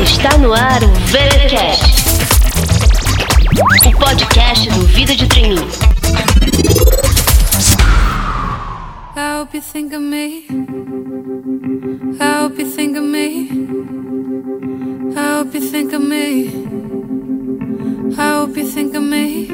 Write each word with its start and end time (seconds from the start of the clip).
Está 0.00 0.38
no 0.38 0.54
ar 0.54 0.84
o 0.84 0.88
VeraCast, 1.10 1.82
o 3.84 3.90
podcast 3.98 4.68
do 4.70 4.86
Vida 4.86 5.16
de 5.16 5.26
Treininho. 5.26 5.66
I 9.16 9.40
hope 9.40 9.56
you 9.56 9.62
think 9.62 9.92
of 9.92 10.00
me. 10.00 10.46
I 12.20 12.42
hope 12.42 12.62
you 12.62 12.70
think 12.70 12.96
of 12.96 13.04
me. 13.04 13.48
I 15.16 15.38
hope 15.38 15.54
you 15.58 15.70
think 15.70 15.92
of 15.92 16.02
me. 16.04 16.50
I 18.16 18.38
hope 18.38 18.56
you 18.56 18.66
think 18.66 18.94
of 18.94 19.02
me. 19.02 19.48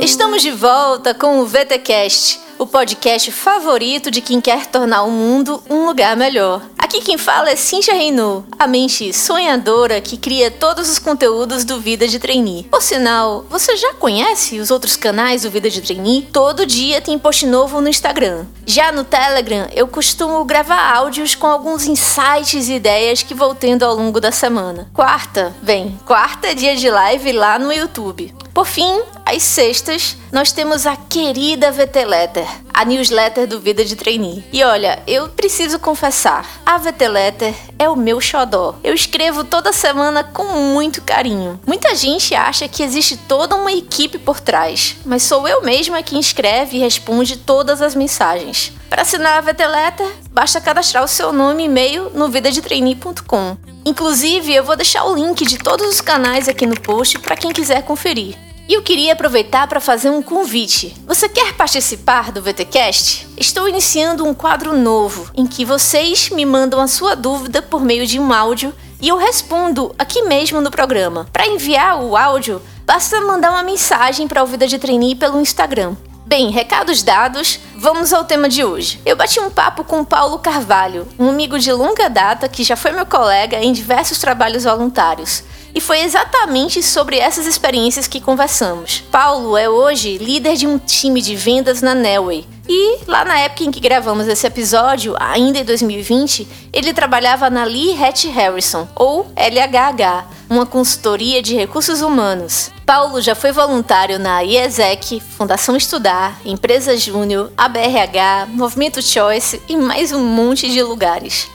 Estamos 0.00 0.42
de 0.42 0.50
volta 0.50 1.14
com 1.14 1.40
o 1.40 1.46
VTcast 1.46 2.40
o 2.60 2.66
podcast 2.66 3.32
favorito 3.32 4.10
de 4.10 4.20
quem 4.20 4.38
quer 4.38 4.66
tornar 4.66 5.04
o 5.04 5.10
mundo 5.10 5.62
um 5.70 5.86
lugar 5.86 6.14
melhor. 6.14 6.60
Aqui 6.76 7.00
quem 7.00 7.16
fala 7.16 7.48
é 7.48 7.56
Cintia 7.56 7.94
Reinaud, 7.94 8.44
a 8.58 8.66
mente 8.66 9.14
sonhadora 9.14 9.98
que 9.98 10.18
cria 10.18 10.50
todos 10.50 10.90
os 10.90 10.98
conteúdos 10.98 11.64
do 11.64 11.80
Vida 11.80 12.06
de 12.06 12.18
Trainee. 12.18 12.64
Por 12.64 12.82
sinal, 12.82 13.46
você 13.48 13.78
já 13.78 13.94
conhece 13.94 14.58
os 14.58 14.70
outros 14.70 14.94
canais 14.94 15.42
do 15.42 15.50
Vida 15.50 15.70
de 15.70 15.80
Trainee? 15.80 16.28
Todo 16.30 16.66
dia 16.66 17.00
tem 17.00 17.18
post 17.18 17.46
novo 17.46 17.80
no 17.80 17.88
Instagram. 17.88 18.44
Já 18.66 18.92
no 18.92 19.04
Telegram, 19.04 19.66
eu 19.74 19.88
costumo 19.88 20.44
gravar 20.44 20.94
áudios 20.96 21.34
com 21.34 21.46
alguns 21.46 21.86
insights 21.86 22.68
e 22.68 22.74
ideias 22.74 23.22
que 23.22 23.32
vou 23.32 23.54
tendo 23.54 23.84
ao 23.84 23.94
longo 23.94 24.20
da 24.20 24.30
semana. 24.30 24.90
Quarta, 24.92 25.56
vem, 25.62 25.98
quarta 26.04 26.48
é 26.48 26.54
dia 26.54 26.76
de 26.76 26.90
live 26.90 27.32
lá 27.32 27.58
no 27.58 27.72
YouTube. 27.72 28.34
Por 28.52 28.66
fim, 28.66 29.00
às 29.30 29.44
sextas, 29.44 30.16
nós 30.32 30.50
temos 30.50 30.86
a 30.86 30.96
querida 30.96 31.70
VT 31.70 32.04
Letter, 32.04 32.46
a 32.74 32.84
newsletter 32.84 33.46
do 33.46 33.60
Vida 33.60 33.84
de 33.84 33.94
Trainee. 33.94 34.44
E 34.52 34.64
olha, 34.64 35.00
eu 35.06 35.28
preciso 35.28 35.78
confessar, 35.78 36.44
a 36.66 36.76
VT 36.78 37.06
Letter 37.06 37.54
é 37.78 37.88
o 37.88 37.94
meu 37.94 38.20
xodó. 38.20 38.74
Eu 38.82 38.92
escrevo 38.92 39.44
toda 39.44 39.72
semana 39.72 40.24
com 40.24 40.44
muito 40.74 41.00
carinho. 41.02 41.60
Muita 41.64 41.94
gente 41.94 42.34
acha 42.34 42.66
que 42.66 42.82
existe 42.82 43.16
toda 43.16 43.54
uma 43.54 43.70
equipe 43.70 44.18
por 44.18 44.40
trás, 44.40 44.96
mas 45.04 45.22
sou 45.22 45.46
eu 45.46 45.62
mesma 45.62 46.02
quem 46.02 46.18
escreve 46.18 46.76
e 46.76 46.80
responde 46.80 47.36
todas 47.36 47.80
as 47.80 47.94
mensagens. 47.94 48.72
Para 48.88 49.02
assinar 49.02 49.38
a 49.38 49.40
VT 49.40 49.64
Letter, 49.64 50.08
basta 50.32 50.60
cadastrar 50.60 51.04
o 51.04 51.08
seu 51.08 51.32
nome 51.32 51.62
e 51.62 51.66
e-mail 51.66 52.10
no 52.12 52.28
vidadetrainee.com. 52.28 53.56
Inclusive, 53.84 54.52
eu 54.52 54.64
vou 54.64 54.74
deixar 54.74 55.04
o 55.04 55.14
link 55.14 55.46
de 55.46 55.56
todos 55.58 55.88
os 55.88 56.00
canais 56.00 56.48
aqui 56.48 56.66
no 56.66 56.78
post 56.80 57.16
para 57.20 57.36
quem 57.36 57.52
quiser 57.52 57.84
conferir. 57.84 58.49
E 58.70 58.72
eu 58.72 58.82
queria 58.82 59.14
aproveitar 59.14 59.66
para 59.66 59.80
fazer 59.80 60.10
um 60.10 60.22
convite. 60.22 60.94
Você 61.04 61.28
quer 61.28 61.54
participar 61.54 62.30
do 62.30 62.40
VTcast? 62.40 63.26
Estou 63.36 63.68
iniciando 63.68 64.24
um 64.24 64.32
quadro 64.32 64.78
novo 64.78 65.28
em 65.34 65.44
que 65.44 65.64
vocês 65.64 66.30
me 66.30 66.46
mandam 66.46 66.80
a 66.80 66.86
sua 66.86 67.16
dúvida 67.16 67.60
por 67.60 67.82
meio 67.82 68.06
de 68.06 68.20
um 68.20 68.32
áudio 68.32 68.72
e 69.00 69.08
eu 69.08 69.16
respondo 69.16 69.92
aqui 69.98 70.22
mesmo 70.22 70.60
no 70.60 70.70
programa. 70.70 71.26
Para 71.32 71.48
enviar 71.48 72.00
o 72.00 72.16
áudio, 72.16 72.62
basta 72.86 73.20
mandar 73.22 73.50
uma 73.50 73.64
mensagem 73.64 74.28
para 74.28 74.40
a 74.40 74.44
Vida 74.44 74.68
de 74.68 74.78
Trainee 74.78 75.16
pelo 75.16 75.40
Instagram. 75.40 75.96
Bem, 76.24 76.48
recados 76.50 77.02
dados, 77.02 77.58
vamos 77.74 78.12
ao 78.12 78.24
tema 78.24 78.48
de 78.48 78.62
hoje. 78.62 79.00
Eu 79.04 79.16
bati 79.16 79.40
um 79.40 79.50
papo 79.50 79.82
com 79.82 80.04
Paulo 80.04 80.38
Carvalho, 80.38 81.08
um 81.18 81.28
amigo 81.28 81.58
de 81.58 81.72
longa 81.72 82.08
data 82.08 82.48
que 82.48 82.62
já 82.62 82.76
foi 82.76 82.92
meu 82.92 83.04
colega 83.04 83.58
em 83.58 83.72
diversos 83.72 84.18
trabalhos 84.18 84.62
voluntários. 84.62 85.42
E 85.74 85.80
foi 85.80 86.00
exatamente 86.00 86.82
sobre 86.82 87.18
essas 87.18 87.46
experiências 87.46 88.08
que 88.08 88.20
conversamos. 88.20 89.04
Paulo 89.10 89.56
é 89.56 89.68
hoje 89.68 90.18
líder 90.18 90.56
de 90.56 90.66
um 90.66 90.78
time 90.78 91.20
de 91.22 91.36
vendas 91.36 91.80
na 91.80 91.94
Nelway. 91.94 92.46
E 92.68 92.98
lá 93.06 93.24
na 93.24 93.38
época 93.38 93.64
em 93.64 93.70
que 93.70 93.80
gravamos 93.80 94.28
esse 94.28 94.46
episódio, 94.46 95.16
ainda 95.18 95.58
em 95.58 95.64
2020, 95.64 96.46
ele 96.72 96.92
trabalhava 96.92 97.50
na 97.50 97.64
Lee 97.64 98.00
Hatch 98.00 98.26
Harrison, 98.26 98.86
ou 98.94 99.30
LHH, 99.34 100.24
uma 100.48 100.64
consultoria 100.64 101.42
de 101.42 101.56
recursos 101.56 102.00
humanos. 102.00 102.70
Paulo 102.86 103.20
já 103.20 103.34
foi 103.34 103.50
voluntário 103.50 104.18
na 104.18 104.42
IESEC, 104.42 105.20
Fundação 105.20 105.76
Estudar, 105.76 106.40
Empresa 106.44 106.96
Júnior, 106.96 107.50
ABRH, 107.56 108.46
Movimento 108.48 109.02
Choice 109.02 109.60
e 109.68 109.76
mais 109.76 110.12
um 110.12 110.24
monte 110.24 110.70
de 110.70 110.82
lugares. 110.82 111.48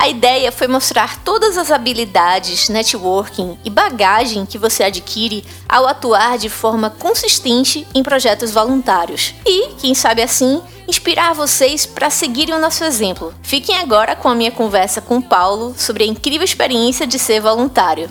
A 0.00 0.08
ideia 0.08 0.50
foi 0.50 0.66
mostrar 0.66 1.18
todas 1.18 1.58
as 1.58 1.70
habilidades, 1.70 2.70
networking 2.70 3.58
e 3.62 3.68
bagagem 3.68 4.46
que 4.46 4.56
você 4.56 4.84
adquire 4.84 5.44
ao 5.68 5.86
atuar 5.86 6.38
de 6.38 6.48
forma 6.48 6.88
consistente 6.88 7.86
em 7.94 8.02
projetos 8.02 8.50
voluntários. 8.50 9.34
E, 9.44 9.74
quem 9.78 9.94
sabe 9.94 10.22
assim, 10.22 10.62
inspirar 10.88 11.34
vocês 11.34 11.84
para 11.84 12.08
seguirem 12.08 12.54
o 12.54 12.58
nosso 12.58 12.82
exemplo. 12.82 13.34
Fiquem 13.42 13.76
agora 13.76 14.16
com 14.16 14.30
a 14.30 14.34
minha 14.34 14.50
conversa 14.50 15.02
com 15.02 15.20
Paulo 15.20 15.74
sobre 15.76 16.04
a 16.04 16.06
incrível 16.06 16.46
experiência 16.46 17.06
de 17.06 17.18
ser 17.18 17.42
voluntário. 17.42 18.08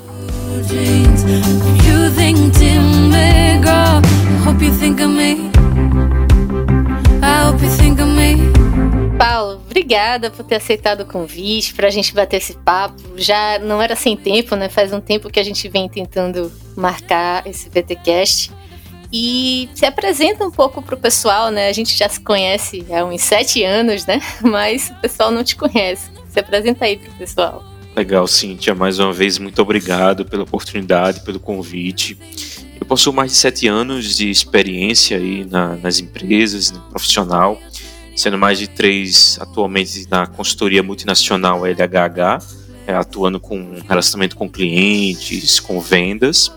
Obrigada 10.10 10.32
por 10.32 10.44
ter 10.44 10.56
aceitado 10.56 11.02
o 11.02 11.06
convite 11.06 11.74
para 11.74 11.88
a 11.88 11.92
gente 11.92 12.14
bater 12.14 12.38
esse 12.38 12.54
papo. 12.54 13.02
Já 13.16 13.60
não 13.60 13.82
era 13.82 13.96
sem 13.96 14.18
tempo, 14.18 14.56
né? 14.56 14.68
Faz 14.68 14.92
um 14.92 15.00
tempo 15.00 15.30
que 15.30 15.40
a 15.40 15.44
gente 15.44 15.68
vem 15.70 15.88
tentando 15.88 16.52
marcar 16.76 17.46
esse 17.46 17.70
VTcast. 17.70 18.52
E 19.12 19.70
se 19.74 19.86
apresenta 19.86 20.46
um 20.46 20.52
pouco 20.52 20.82
para 20.82 20.96
o 20.96 20.98
pessoal, 20.98 21.52
né? 21.52 21.68
A 21.68 21.74
gente 21.74 21.96
já 21.96 22.10
se 22.10 22.20
conhece 22.20 22.86
há 22.92 23.04
uns 23.06 23.22
sete 23.22 23.64
anos, 23.64 24.06
né? 24.06 24.22
Mas 24.42 24.90
o 24.90 24.96
pessoal 25.02 25.32
não 25.32 25.44
te 25.44 25.56
conhece. 25.56 26.10
Se 26.30 26.40
apresenta 26.40 26.86
aí 26.86 26.98
para 26.98 27.12
o 27.12 27.14
pessoal. 27.16 27.64
Legal, 27.96 28.28
Cíntia. 28.28 28.74
Mais 28.74 29.00
uma 29.00 29.14
vez, 29.14 29.38
muito 29.38 29.62
obrigado 29.62 30.26
pela 30.26 30.44
oportunidade, 30.44 31.22
pelo 31.22 31.40
convite. 31.40 32.18
Eu 32.80 32.86
possuo 32.86 33.12
mais 33.12 33.32
de 33.32 33.38
sete 33.38 33.68
anos 33.68 34.16
de 34.16 34.30
experiência 34.30 35.18
aí 35.18 35.44
na, 35.44 35.76
nas 35.76 36.00
empresas, 36.00 36.72
no 36.72 36.80
profissional 36.82 37.60
sendo 38.20 38.38
mais 38.38 38.60
de 38.60 38.68
três 38.68 39.38
atualmente 39.40 40.06
na 40.12 40.28
consultoria 40.28 40.84
multinacional 40.84 41.66
LHH, 41.66 42.44
é, 42.86 42.94
atuando 42.94 43.40
com 43.40 43.78
relacionamento 43.88 44.36
com 44.36 44.50
clientes, 44.50 45.58
com 45.62 45.80
vendas. 45.80 46.52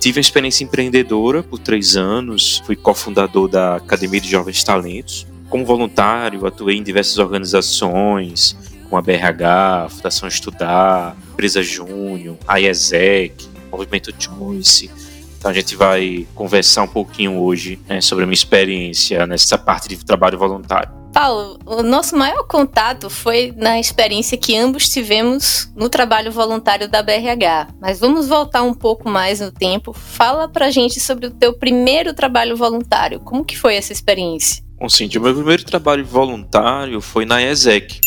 Tive 0.00 0.18
uma 0.18 0.22
experiência 0.22 0.64
empreendedora 0.64 1.44
por 1.44 1.60
três 1.60 1.96
anos, 1.96 2.60
fui 2.66 2.74
cofundador 2.74 3.46
da 3.46 3.76
Academia 3.76 4.20
de 4.20 4.28
Jovens 4.28 4.64
Talentos. 4.64 5.28
Como 5.48 5.64
voluntário, 5.64 6.44
atuei 6.44 6.76
em 6.76 6.82
diversas 6.82 7.18
organizações, 7.18 8.56
como 8.90 8.96
a 8.96 9.00
BRH, 9.00 9.88
Fundação 9.90 10.28
Estudar, 10.28 11.16
Empresa 11.32 11.62
Júnior, 11.62 12.36
a 12.48 12.60
IESEC, 12.60 13.48
Movimento 13.70 14.12
Choice, 14.18 14.90
então 15.38 15.52
a 15.52 15.54
gente 15.54 15.76
vai 15.76 16.26
conversar 16.34 16.82
um 16.82 16.88
pouquinho 16.88 17.38
hoje 17.38 17.78
né, 17.86 18.00
sobre 18.00 18.24
a 18.24 18.26
minha 18.26 18.34
experiência 18.34 19.24
nessa 19.28 19.56
parte 19.56 19.88
de 19.88 20.04
trabalho 20.04 20.36
voluntário. 20.36 20.95
Paulo, 21.12 21.58
o 21.64 21.82
nosso 21.82 22.16
maior 22.16 22.44
contato 22.46 23.08
foi 23.08 23.52
na 23.56 23.80
experiência 23.80 24.36
que 24.36 24.56
ambos 24.56 24.88
tivemos 24.88 25.72
no 25.74 25.88
trabalho 25.88 26.30
voluntário 26.30 26.88
da 26.88 27.02
BRH. 27.02 27.68
Mas 27.80 28.00
vamos 28.00 28.28
voltar 28.28 28.62
um 28.62 28.74
pouco 28.74 29.08
mais 29.08 29.40
no 29.40 29.50
tempo. 29.50 29.92
Fala 29.92 30.48
pra 30.48 30.70
gente 30.70 31.00
sobre 31.00 31.26
o 31.26 31.30
teu 31.30 31.54
primeiro 31.54 32.12
trabalho 32.12 32.56
voluntário. 32.56 33.20
Como 33.20 33.44
que 33.44 33.58
foi 33.58 33.76
essa 33.76 33.92
experiência? 33.92 34.62
Bom, 34.78 34.88
Cintia, 34.88 35.20
o 35.20 35.24
meu 35.24 35.34
primeiro 35.34 35.64
trabalho 35.64 36.04
voluntário 36.04 37.00
foi 37.00 37.24
na 37.24 37.42
ESEC. 37.42 38.00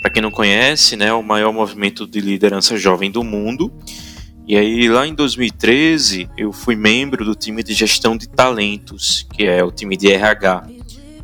Para 0.00 0.10
quem 0.10 0.22
não 0.22 0.30
conhece, 0.30 0.96
né, 0.96 1.12
o 1.12 1.22
maior 1.22 1.52
movimento 1.52 2.06
de 2.06 2.20
liderança 2.20 2.76
jovem 2.76 3.10
do 3.10 3.22
mundo 3.22 3.72
e 4.48 4.56
aí, 4.56 4.88
lá 4.88 5.04
em 5.04 5.12
2013, 5.12 6.30
eu 6.38 6.52
fui 6.52 6.76
membro 6.76 7.24
do 7.24 7.34
time 7.34 7.64
de 7.64 7.74
gestão 7.74 8.16
de 8.16 8.28
talentos, 8.28 9.26
que 9.34 9.44
é 9.44 9.64
o 9.64 9.72
time 9.72 9.96
de 9.96 10.12
RH. 10.12 10.68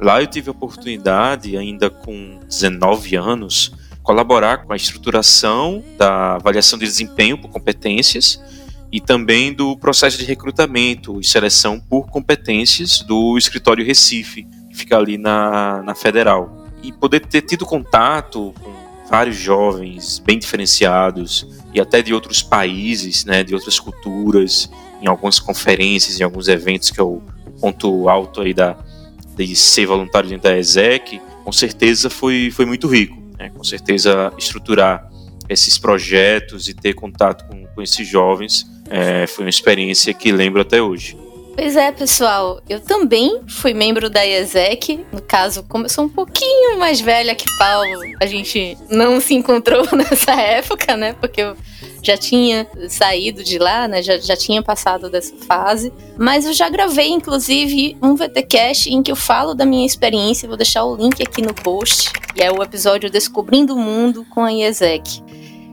Lá 0.02 0.20
eu 0.20 0.26
tive 0.26 0.48
a 0.48 0.50
oportunidade, 0.50 1.56
ainda 1.56 1.88
com 1.88 2.40
19 2.48 3.14
anos, 3.14 3.72
colaborar 4.02 4.64
com 4.64 4.72
a 4.72 4.76
estruturação 4.76 5.80
da 5.96 6.34
avaliação 6.34 6.76
de 6.76 6.84
desempenho 6.84 7.38
por 7.38 7.48
competências 7.50 8.42
e 8.90 9.00
também 9.00 9.52
do 9.52 9.76
processo 9.76 10.18
de 10.18 10.24
recrutamento 10.24 11.20
e 11.20 11.24
seleção 11.24 11.78
por 11.78 12.10
competências 12.10 12.98
do 12.98 13.38
escritório 13.38 13.86
Recife, 13.86 14.42
que 14.68 14.76
fica 14.76 14.98
ali 14.98 15.16
na, 15.16 15.80
na 15.84 15.94
Federal. 15.94 16.66
E 16.82 16.90
poder 16.90 17.20
ter 17.20 17.42
tido 17.42 17.64
contato 17.64 18.52
com 18.60 18.74
vários 19.08 19.36
jovens 19.36 20.18
bem 20.18 20.36
diferenciados 20.36 21.46
e 21.72 21.80
até 21.80 22.02
de 22.02 22.12
outros 22.12 22.42
países, 22.42 23.24
né, 23.24 23.44
de 23.44 23.54
outras 23.54 23.78
culturas, 23.78 24.68
em 25.00 25.06
algumas 25.06 25.38
conferências, 25.38 26.18
em 26.18 26.24
alguns 26.24 26.48
eventos 26.48 26.90
que 26.90 26.98
é 26.98 27.04
o 27.04 27.22
ponto 27.60 28.08
alto 28.08 28.40
aí 28.40 28.52
da 28.52 28.76
de 29.48 29.56
ser 29.56 29.86
voluntário 29.86 30.28
dentro 30.28 30.50
da 30.50 30.58
ESEC, 30.58 31.20
com 31.44 31.52
certeza 31.52 32.08
foi, 32.08 32.50
foi 32.50 32.64
muito 32.64 32.86
rico. 32.86 33.16
Né? 33.38 33.50
Com 33.50 33.64
certeza 33.64 34.32
estruturar 34.38 35.08
esses 35.48 35.78
projetos 35.78 36.68
e 36.68 36.74
ter 36.74 36.94
contato 36.94 37.46
com, 37.48 37.66
com 37.66 37.82
esses 37.82 38.06
jovens 38.06 38.66
é, 38.88 39.26
foi 39.26 39.44
uma 39.44 39.50
experiência 39.50 40.12
que 40.12 40.30
lembro 40.32 40.60
até 40.60 40.80
hoje. 40.80 41.16
Pois 41.54 41.76
é, 41.76 41.92
pessoal. 41.92 42.62
Eu 42.68 42.80
também 42.80 43.42
fui 43.46 43.74
membro 43.74 44.08
da 44.08 44.24
IESEC. 44.24 45.04
No 45.12 45.20
caso, 45.20 45.62
como 45.68 45.84
eu 45.84 45.88
sou 45.88 46.04
um 46.04 46.08
pouquinho 46.08 46.78
mais 46.78 47.00
velha 47.00 47.34
que 47.34 47.44
Paulo, 47.58 48.00
a 48.20 48.26
gente 48.26 48.76
não 48.90 49.20
se 49.20 49.34
encontrou 49.34 49.86
nessa 49.94 50.32
época, 50.32 50.96
né? 50.96 51.14
Porque 51.20 51.42
eu 51.42 51.56
já 52.02 52.16
tinha 52.16 52.66
saído 52.88 53.44
de 53.44 53.58
lá, 53.58 53.86
né? 53.86 54.02
Já, 54.02 54.18
já 54.18 54.36
tinha 54.36 54.62
passado 54.62 55.08
dessa 55.08 55.34
fase. 55.46 55.92
Mas 56.18 56.44
eu 56.44 56.52
já 56.52 56.68
gravei, 56.68 57.08
inclusive, 57.08 57.96
um 58.02 58.16
VTcast 58.16 58.92
em 58.92 59.02
que 59.02 59.12
eu 59.12 59.16
falo 59.16 59.54
da 59.54 59.64
minha 59.64 59.86
experiência. 59.86 60.48
Vou 60.48 60.56
deixar 60.56 60.84
o 60.84 60.96
link 60.96 61.22
aqui 61.22 61.40
no 61.40 61.54
post. 61.54 62.10
E 62.34 62.42
é 62.42 62.50
o 62.50 62.62
episódio 62.62 63.10
Descobrindo 63.10 63.74
o 63.74 63.78
Mundo 63.78 64.26
com 64.30 64.42
a 64.42 64.52
IESEC. 64.52 65.22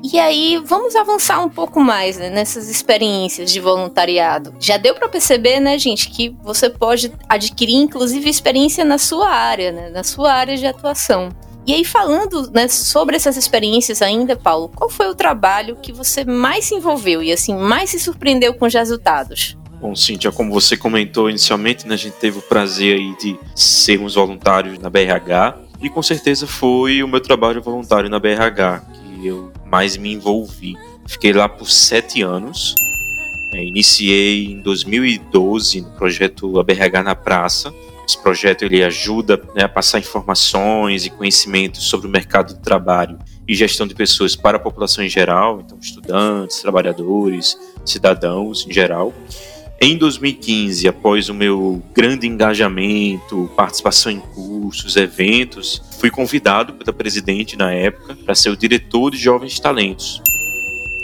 E 0.02 0.18
aí, 0.18 0.62
vamos 0.64 0.96
avançar 0.96 1.44
um 1.44 1.50
pouco 1.50 1.82
mais 1.82 2.18
né, 2.18 2.30
nessas 2.30 2.70
experiências 2.70 3.52
de 3.52 3.60
voluntariado. 3.60 4.56
Já 4.58 4.78
deu 4.78 4.96
para 4.96 5.10
perceber, 5.10 5.60
né, 5.60 5.78
gente, 5.78 6.10
que 6.10 6.30
você 6.42 6.70
pode 6.70 7.12
adquirir, 7.28 7.76
inclusive, 7.76 8.30
experiência 8.30 8.86
na 8.86 8.98
sua 8.98 9.30
área, 9.30 9.74
né, 9.74 9.90
na 9.90 10.04
sua 10.04 10.32
área 10.32 10.56
de 10.56 10.66
atuação. 10.66 11.30
E 11.70 11.74
aí, 11.76 11.86
falando 11.86 12.50
né, 12.50 12.68
sobre 12.68 13.16
essas 13.16 13.38
experiências 13.38 14.02
ainda, 14.02 14.36
Paulo, 14.36 14.70
qual 14.70 14.90
foi 14.90 15.08
o 15.08 15.14
trabalho 15.14 15.76
que 15.76 15.94
você 15.94 16.26
mais 16.26 16.66
se 16.66 16.74
envolveu 16.74 17.22
e, 17.22 17.32
assim, 17.32 17.54
mais 17.56 17.92
se 17.92 18.00
surpreendeu 18.00 18.56
com 18.56 18.66
os 18.66 18.74
resultados? 18.74 19.56
Bom, 19.80 19.96
Cíntia, 19.96 20.32
como 20.32 20.52
você 20.52 20.76
comentou 20.76 21.30
inicialmente, 21.30 21.86
né, 21.88 21.94
a 21.94 21.98
gente 21.98 22.16
teve 22.16 22.40
o 22.40 22.42
prazer 22.42 22.96
aí 22.98 23.16
de 23.18 23.38
sermos 23.56 24.16
voluntários 24.16 24.80
na 24.80 24.90
BRH 24.90 25.60
e 25.80 25.92
com 25.92 26.02
certeza 26.02 26.48
foi 26.48 27.04
o 27.04 27.08
meu 27.08 27.22
trabalho 27.22 27.62
voluntário 27.62 28.10
na 28.10 28.18
BRH 28.18 28.82
que 28.92 29.28
eu 29.28 29.54
mais 29.64 29.96
me 29.96 30.12
envolvi. 30.12 30.76
Fiquei 31.06 31.34
lá 31.34 31.48
por 31.48 31.70
sete 31.70 32.24
anos. 32.24 32.74
É, 33.54 33.64
iniciei 33.64 34.54
em 34.54 34.60
2012 34.60 35.82
no 35.82 35.92
projeto 35.92 36.60
ABRH 36.60 37.04
na 37.04 37.14
Praça. 37.14 37.72
Esse 38.10 38.18
projeto 38.18 38.64
ele 38.64 38.84
ajuda 38.84 39.40
né, 39.56 39.66
a 39.66 39.70
passar 39.70 40.00
informações 40.00 41.06
e 41.06 41.12
conhecimentos 41.12 41.84
sobre 41.84 42.08
o 42.08 42.10
mercado 42.10 42.56
de 42.56 42.60
trabalho 42.60 43.20
e 43.48 43.54
gestão 43.54 43.86
de 43.86 43.94
pessoas 43.94 44.36
para 44.36 44.58
a 44.58 44.60
população 44.60 45.04
em 45.04 45.10
geral, 45.10 45.62
então 45.64 45.78
estudantes, 45.80 46.60
trabalhadores, 46.60 47.56
cidadãos 47.86 48.66
em 48.68 48.74
geral. 48.74 49.14
Em 49.80 49.96
2015, 49.96 50.88
após 50.88 51.30
o 51.30 51.36
meu 51.36 51.84
grande 51.94 52.26
engajamento, 52.26 53.48
participação 53.56 54.12
em 54.12 54.20
cursos, 54.20 54.96
eventos, 54.96 55.80
fui 56.00 56.10
convidado 56.10 56.74
pela 56.74 56.92
presidente 56.92 57.56
na 57.56 57.72
época 57.72 58.16
para 58.26 58.34
ser 58.34 58.50
o 58.50 58.58
diretor 58.58 59.12
de 59.12 59.18
Jovens 59.20 59.60
Talentos. 59.60 60.20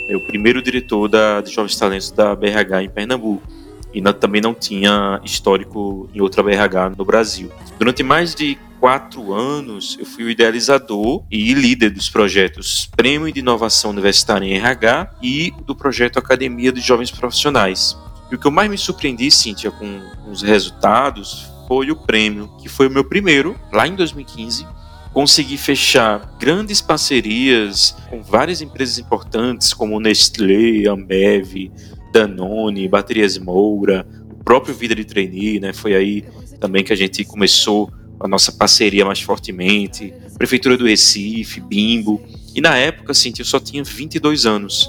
É 0.08 0.16
o 0.16 0.26
primeiro 0.26 0.60
diretor 0.60 1.06
da, 1.06 1.40
de 1.40 1.52
Jovens 1.52 1.76
Talentos 1.76 2.10
da 2.10 2.34
BRH 2.34 2.82
em 2.82 2.90
Pernambuco. 2.90 3.55
E 3.96 4.12
também 4.12 4.42
não 4.42 4.52
tinha 4.52 5.18
histórico 5.24 6.06
em 6.14 6.20
outra 6.20 6.42
BRH 6.42 6.90
no 6.98 7.02
Brasil. 7.02 7.50
Durante 7.78 8.02
mais 8.02 8.34
de 8.34 8.58
quatro 8.78 9.32
anos, 9.32 9.96
eu 9.98 10.04
fui 10.04 10.24
o 10.24 10.28
idealizador 10.28 11.24
e 11.30 11.54
líder 11.54 11.88
dos 11.88 12.10
projetos 12.10 12.90
Prêmio 12.94 13.32
de 13.32 13.40
Inovação 13.40 13.92
Universitária 13.92 14.44
em 14.44 14.58
RH 14.58 15.14
e 15.22 15.50
do 15.64 15.74
projeto 15.74 16.18
Academia 16.18 16.70
de 16.70 16.82
Jovens 16.82 17.10
Profissionais. 17.10 17.96
E 18.30 18.34
o 18.34 18.38
que 18.38 18.46
eu 18.46 18.50
mais 18.50 18.68
me 18.68 18.76
surpreendi, 18.76 19.30
Cíntia, 19.30 19.70
com 19.70 20.02
os 20.30 20.42
resultados 20.42 21.50
foi 21.66 21.90
o 21.90 21.96
prêmio, 21.96 22.48
que 22.60 22.68
foi 22.68 22.88
o 22.88 22.90
meu 22.90 23.02
primeiro, 23.02 23.58
lá 23.72 23.88
em 23.88 23.94
2015. 23.94 24.66
Consegui 25.14 25.56
fechar 25.56 26.36
grandes 26.38 26.82
parcerias 26.82 27.96
com 28.10 28.22
várias 28.22 28.60
empresas 28.60 28.98
importantes, 28.98 29.72
como 29.72 29.98
Nestlé, 29.98 30.86
Ambev, 30.86 31.70
Danone, 32.16 32.88
Baterias 32.88 33.36
Moura, 33.36 34.06
o 34.30 34.42
próprio 34.42 34.74
Vida 34.74 34.94
de 34.94 35.04
Trainee, 35.04 35.60
né? 35.60 35.74
Foi 35.74 35.94
aí 35.94 36.24
também 36.58 36.82
que 36.82 36.92
a 36.92 36.96
gente 36.96 37.22
começou 37.24 37.92
a 38.18 38.26
nossa 38.26 38.50
parceria 38.50 39.04
mais 39.04 39.20
fortemente. 39.20 40.14
Prefeitura 40.38 40.78
do 40.78 40.86
Recife, 40.86 41.60
Bimbo. 41.60 42.22
E 42.54 42.60
na 42.62 42.74
época, 42.74 43.12
Cíntia, 43.12 43.42
eu 43.42 43.46
só 43.46 43.60
tinha 43.60 43.84
22 43.84 44.46
anos. 44.46 44.88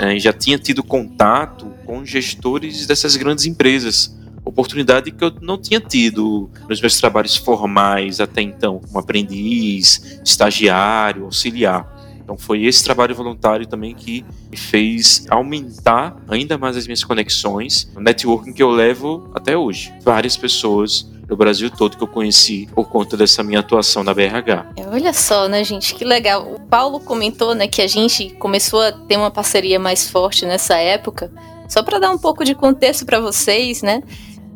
É, 0.00 0.18
já 0.18 0.32
tinha 0.32 0.58
tido 0.58 0.82
contato 0.82 1.66
com 1.84 2.04
gestores 2.04 2.86
dessas 2.86 3.14
grandes 3.14 3.46
empresas. 3.46 4.12
Oportunidade 4.44 5.12
que 5.12 5.24
eu 5.24 5.32
não 5.40 5.56
tinha 5.56 5.80
tido 5.80 6.50
nos 6.68 6.80
meus 6.80 6.96
trabalhos 6.96 7.36
formais 7.36 8.20
até 8.20 8.42
então, 8.42 8.80
como 8.80 8.98
aprendiz, 8.98 10.20
estagiário, 10.24 11.24
auxiliar. 11.24 11.95
Então 12.26 12.36
foi 12.36 12.64
esse 12.64 12.82
trabalho 12.82 13.14
voluntário 13.14 13.68
também 13.68 13.94
que 13.94 14.24
me 14.50 14.56
fez 14.56 15.24
aumentar 15.30 16.16
ainda 16.26 16.58
mais 16.58 16.76
as 16.76 16.84
minhas 16.84 17.04
conexões, 17.04 17.88
o 17.94 18.00
networking 18.00 18.52
que 18.52 18.60
eu 18.60 18.68
levo 18.68 19.30
até 19.32 19.56
hoje. 19.56 19.94
Várias 20.02 20.36
pessoas 20.36 21.08
do 21.24 21.36
Brasil 21.36 21.70
todo 21.70 21.96
que 21.96 22.02
eu 22.02 22.08
conheci 22.08 22.68
por 22.74 22.88
conta 22.88 23.16
dessa 23.16 23.44
minha 23.44 23.60
atuação 23.60 24.02
na 24.02 24.12
BRH. 24.12 24.72
É, 24.76 24.88
olha 24.88 25.12
só, 25.12 25.46
né, 25.46 25.62
gente, 25.62 25.94
que 25.94 26.04
legal. 26.04 26.52
O 26.52 26.60
Paulo 26.62 26.98
comentou, 26.98 27.54
né, 27.54 27.68
que 27.68 27.80
a 27.80 27.86
gente 27.86 28.30
começou 28.40 28.80
a 28.80 28.90
ter 28.90 29.16
uma 29.16 29.30
parceria 29.30 29.78
mais 29.78 30.10
forte 30.10 30.44
nessa 30.44 30.76
época. 30.76 31.30
Só 31.68 31.84
para 31.84 32.00
dar 32.00 32.10
um 32.10 32.18
pouco 32.18 32.44
de 32.44 32.56
contexto 32.56 33.06
para 33.06 33.20
vocês, 33.20 33.82
né? 33.82 34.02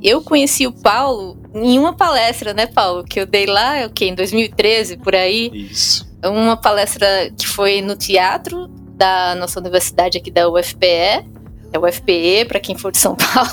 Eu 0.02 0.22
conheci 0.22 0.66
o 0.66 0.72
Paulo 0.72 1.36
em 1.54 1.78
uma 1.78 1.92
palestra, 1.92 2.52
né, 2.52 2.66
Paulo, 2.66 3.04
que 3.04 3.20
eu 3.20 3.26
dei 3.26 3.46
lá, 3.46 3.86
o 3.86 3.90
quê, 3.90 4.06
em 4.06 4.14
2013, 4.16 4.96
por 4.96 5.14
aí. 5.14 5.50
Isso. 5.52 6.09
Uma 6.24 6.56
palestra 6.56 7.30
que 7.36 7.46
foi 7.46 7.80
no 7.80 7.96
teatro 7.96 8.68
da 8.68 9.34
nossa 9.34 9.58
universidade 9.58 10.18
aqui 10.18 10.30
da 10.30 10.48
UFPE, 10.48 11.24
é 11.72 11.78
UFPE, 11.78 12.44
para 12.46 12.60
quem 12.60 12.76
for 12.76 12.92
de 12.92 12.98
São 12.98 13.16
Paulo, 13.16 13.50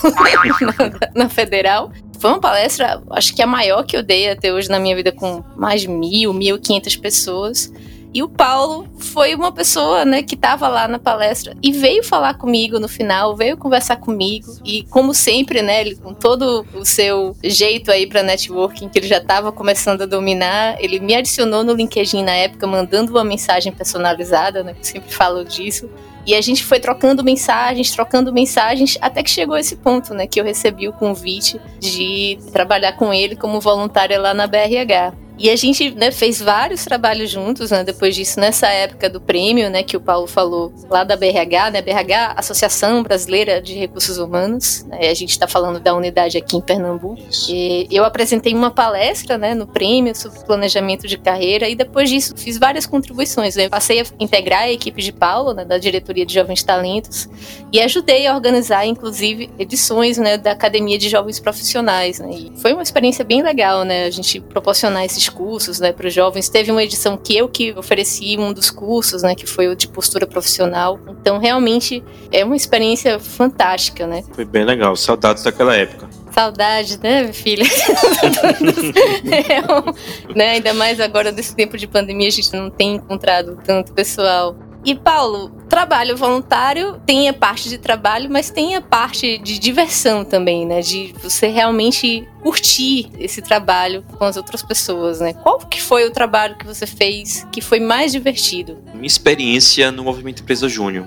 na, 1.13 1.23
na, 1.23 1.29
Federal. 1.29 1.91
Foi 2.19 2.31
uma 2.31 2.39
palestra, 2.39 3.01
acho 3.11 3.33
que 3.35 3.41
a 3.41 3.47
maior 3.47 3.83
que 3.83 3.95
eu 3.95 4.03
dei 4.03 4.29
até 4.29 4.51
hoje 4.51 4.69
na 4.69 4.79
minha 4.79 4.95
vida, 4.95 5.11
com 5.11 5.43
mais 5.55 5.81
de 5.81 5.87
mil, 5.87 6.33
mil 6.33 6.59
quinhentas 6.59 6.95
pessoas. 6.95 7.71
E 8.13 8.23
o 8.23 8.29
Paulo 8.29 8.87
foi 8.97 9.35
uma 9.35 9.51
pessoa, 9.51 10.05
né, 10.05 10.23
que 10.23 10.35
estava 10.35 10.67
lá 10.67 10.87
na 10.87 10.97
palestra 10.97 11.55
e 11.61 11.71
veio 11.71 12.03
falar 12.03 12.35
comigo 12.35 12.79
no 12.79 12.87
final, 12.87 13.35
veio 13.35 13.57
conversar 13.57 13.97
comigo 13.97 14.55
e 14.65 14.83
como 14.83 15.13
sempre, 15.13 15.61
né, 15.61 15.81
ele 15.81 15.95
com 15.95 16.13
todo 16.13 16.65
o 16.73 16.85
seu 16.85 17.35
jeito 17.43 17.91
aí 17.91 18.07
para 18.07 18.23
networking 18.23 18.89
que 18.89 18.99
ele 18.99 19.07
já 19.07 19.17
estava 19.17 19.51
começando 19.51 20.01
a 20.01 20.05
dominar, 20.05 20.77
ele 20.79 20.99
me 20.99 21.15
adicionou 21.15 21.63
no 21.63 21.73
LinkedIn 21.73 22.23
na 22.23 22.33
época 22.33 22.65
mandando 22.65 23.11
uma 23.11 23.23
mensagem 23.23 23.71
personalizada, 23.71 24.63
né, 24.63 24.73
eu 24.77 24.83
sempre 24.83 25.13
falo 25.13 25.43
disso. 25.43 25.89
E 26.25 26.35
a 26.35 26.41
gente 26.41 26.65
foi 26.65 26.77
trocando 26.77 27.23
mensagens, 27.23 27.91
trocando 27.91 28.33
mensagens, 28.33 28.97
até 28.99 29.23
que 29.23 29.29
chegou 29.29 29.55
esse 29.55 29.77
ponto, 29.77 30.13
né? 30.13 30.27
Que 30.27 30.41
eu 30.41 30.43
recebi 30.43 30.85
o 30.85 30.91
convite 30.91 31.57
de 31.79 32.37
trabalhar 32.51 32.97
com 32.97 33.13
ele 33.13 33.33
como 33.33 33.61
voluntária 33.61 34.19
lá 34.19 34.33
na 34.33 34.45
BRH. 34.45 35.26
E 35.39 35.49
a 35.49 35.55
gente 35.55 35.91
né, 35.91 36.11
fez 36.11 36.41
vários 36.41 36.83
trabalhos 36.83 37.29
juntos, 37.29 37.69
né, 37.69 37.83
depois 37.83 38.15
disso, 38.15 38.39
nessa 38.39 38.67
época 38.67 39.09
do 39.09 39.21
prêmio, 39.21 39.69
né, 39.69 39.83
que 39.83 39.95
o 39.95 40.01
Paulo 40.01 40.25
falou, 40.25 40.73
lá 40.89 41.03
da 41.03 41.15
BRH, 41.15 41.71
né, 41.71 41.81
BRH, 41.81 42.33
Associação 42.35 43.03
Brasileira 43.03 43.61
de 43.61 43.73
Recursos 43.73 44.17
Humanos, 44.17 44.83
né, 44.85 45.09
a 45.09 45.13
gente 45.13 45.29
está 45.29 45.47
falando 45.47 45.79
da 45.79 45.93
unidade 45.93 46.37
aqui 46.37 46.57
em 46.57 46.61
Pernambuco. 46.61 47.21
E 47.47 47.87
eu 47.91 48.03
apresentei 48.03 48.53
uma 48.53 48.71
palestra, 48.71 49.37
né, 49.37 49.53
no 49.53 49.67
prêmio 49.67 50.15
sobre 50.15 50.39
planejamento 50.39 51.07
de 51.07 51.17
carreira 51.17 51.69
e 51.69 51.75
depois 51.75 52.09
disso 52.09 52.35
fiz 52.35 52.57
várias 52.57 52.85
contribuições. 52.85 53.55
Né, 53.55 53.69
passei 53.69 54.01
a 54.01 54.05
integrar 54.19 54.63
a 54.63 54.71
equipe 54.71 55.01
de 55.01 55.11
Paulo, 55.11 55.53
né, 55.53 55.63
da 55.63 55.77
diretoria 55.77 56.25
de 56.25 56.33
Jovens 56.33 56.63
Talentos, 56.63 57.29
e 57.71 57.79
ajudei 57.79 58.25
a 58.25 58.33
organizar, 58.33 58.87
inclusive, 58.87 59.49
edições, 59.59 60.17
né, 60.17 60.37
da 60.37 60.51
Academia 60.51 60.97
de 60.97 61.09
Jovens 61.09 61.39
Profissionais, 61.39 62.19
né, 62.19 62.29
e 62.31 62.51
foi 62.59 62.73
uma 62.73 62.81
experiência 62.81 63.23
bem 63.23 63.43
legal, 63.43 63.83
né, 63.83 64.05
a 64.05 64.09
gente 64.09 64.39
proporcionar 64.39 65.05
esses 65.05 65.26
cursos, 65.29 65.79
né, 65.79 65.91
para 65.91 66.07
os 66.07 66.13
jovens. 66.13 66.49
Teve 66.49 66.71
uma 66.71 66.83
edição 66.83 67.17
que 67.17 67.35
eu 67.35 67.47
que 67.47 67.73
ofereci 67.77 68.37
um 68.37 68.53
dos 68.53 68.69
cursos, 68.69 69.23
né, 69.23 69.35
que 69.35 69.45
foi 69.45 69.67
o 69.67 69.75
de 69.75 69.87
postura 69.87 70.25
profissional. 70.25 70.99
Então, 71.07 71.37
realmente 71.37 72.03
é 72.31 72.43
uma 72.43 72.55
experiência 72.55 73.19
fantástica, 73.19 74.05
né? 74.07 74.23
Foi 74.33 74.45
bem 74.45 74.65
legal. 74.65 74.95
Saudades 74.95 75.43
daquela 75.43 75.75
época. 75.75 76.09
Saudade, 76.31 76.99
né, 77.01 77.33
filha? 77.33 77.65
é, 79.25 80.35
né, 80.35 80.49
ainda 80.51 80.73
mais 80.73 80.99
agora 80.99 81.31
nesse 81.31 81.55
tempo 81.55 81.77
de 81.77 81.87
pandemia, 81.87 82.27
a 82.27 82.31
gente 82.31 82.53
não 82.53 82.69
tem 82.69 82.95
encontrado 82.95 83.57
tanto 83.65 83.91
pessoal. 83.93 84.55
E 84.87 84.95
Paulo, 84.95 85.49
trabalho 85.67 86.15
voluntário 86.15 86.97
tem 87.05 87.27
a 87.27 87.33
parte 87.33 87.67
de 87.67 87.77
trabalho, 87.77 88.29
mas 88.31 88.49
tem 88.49 88.73
a 88.73 88.79
parte 88.79 89.37
de 89.37 89.59
diversão 89.59 90.23
também, 90.23 90.65
né? 90.65 90.79
De 90.79 91.13
você 91.21 91.47
realmente 91.47 92.25
curtir 92.41 93.09
esse 93.19 93.41
trabalho 93.41 94.01
com 94.17 94.23
as 94.23 94.37
outras 94.37 94.63
pessoas, 94.63 95.19
né? 95.19 95.33
Qual 95.33 95.59
que 95.59 95.81
foi 95.81 96.05
o 96.05 96.11
trabalho 96.11 96.57
que 96.57 96.65
você 96.65 96.87
fez 96.87 97.45
que 97.51 97.59
foi 97.59 97.81
mais 97.81 98.13
divertido? 98.13 98.77
Minha 98.93 99.07
experiência 99.07 99.91
no 99.91 100.05
Movimento 100.05 100.41
Empresa 100.41 100.69
Júnior. 100.69 101.05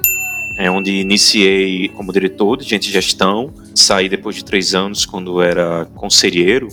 É 0.58 0.70
onde 0.70 0.92
iniciei 0.92 1.88
como 1.88 2.12
diretor 2.12 2.58
de 2.58 2.68
gente 2.68 2.82
de 2.82 2.92
gestão, 2.92 3.50
saí 3.74 4.10
depois 4.10 4.36
de 4.36 4.44
três 4.44 4.74
anos 4.74 5.06
quando 5.06 5.40
era 5.40 5.86
conselheiro, 5.94 6.68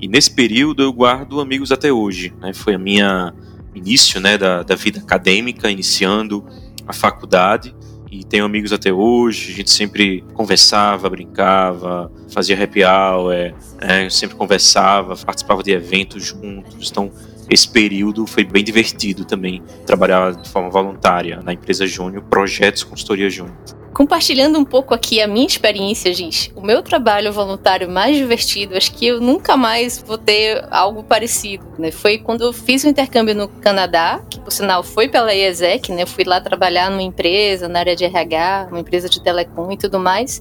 e 0.00 0.08
nesse 0.08 0.30
período 0.30 0.82
eu 0.82 0.94
guardo 0.94 1.42
amigos 1.42 1.70
até 1.70 1.92
hoje. 1.92 2.32
Né? 2.40 2.54
Foi 2.54 2.72
a 2.72 2.78
minha 2.78 3.34
início 3.74 4.20
né, 4.20 4.36
da, 4.38 4.62
da 4.62 4.74
vida 4.74 5.00
acadêmica, 5.00 5.70
iniciando 5.70 6.44
a 6.86 6.92
faculdade. 6.92 7.74
e 8.10 8.24
tenho 8.24 8.44
amigos 8.44 8.72
até 8.72 8.92
hoje. 8.92 9.52
A 9.52 9.56
gente 9.56 9.70
sempre 9.70 10.24
conversava, 10.32 11.10
brincava, 11.10 12.10
fazia 12.30 12.62
happy 12.62 12.82
hour, 12.84 13.32
é, 13.80 14.08
sempre 14.10 14.36
conversava, 14.36 15.16
participava 15.16 15.62
de 15.62 15.72
eventos 15.72 16.24
juntos. 16.24 16.90
Então, 16.90 17.12
esse 17.48 17.68
período 17.68 18.26
foi 18.26 18.44
bem 18.44 18.62
divertido 18.62 19.24
também, 19.24 19.62
trabalhar 19.86 20.32
de 20.32 20.48
forma 20.48 20.68
voluntária 20.68 21.40
na 21.42 21.52
empresa 21.52 21.86
Júnior, 21.86 22.22
projetos 22.24 22.84
consultoria 22.84 23.30
Júnior. 23.30 23.56
Compartilhando 23.98 24.58
um 24.58 24.64
pouco 24.64 24.94
aqui 24.94 25.20
a 25.20 25.26
minha 25.26 25.46
experiência, 25.46 26.14
gente, 26.14 26.52
o 26.54 26.60
meu 26.60 26.82
trabalho 26.82 27.32
voluntário 27.32 27.90
mais 27.90 28.16
divertido, 28.16 28.76
acho 28.76 28.92
que 28.92 29.06
eu 29.06 29.20
nunca 29.20 29.56
mais 29.56 30.00
vou 30.00 30.16
ter 30.16 30.64
algo 30.70 31.02
parecido, 31.02 31.64
né? 31.76 31.90
Foi 31.90 32.16
quando 32.16 32.42
eu 32.42 32.52
fiz 32.52 32.84
o 32.84 32.86
um 32.86 32.90
intercâmbio 32.90 33.34
no 33.34 33.48
Canadá, 33.48 34.22
que 34.30 34.38
por 34.38 34.52
sinal 34.52 34.84
foi 34.84 35.08
pela 35.08 35.34
IESEC, 35.34 35.90
né? 35.90 36.02
Eu 36.02 36.06
fui 36.06 36.22
lá 36.22 36.40
trabalhar 36.40 36.90
numa 36.90 37.02
empresa, 37.02 37.66
na 37.66 37.80
área 37.80 37.96
de 37.96 38.04
RH, 38.04 38.68
uma 38.70 38.78
empresa 38.78 39.08
de 39.08 39.20
telecom 39.20 39.72
e 39.72 39.76
tudo 39.76 39.98
mais. 39.98 40.40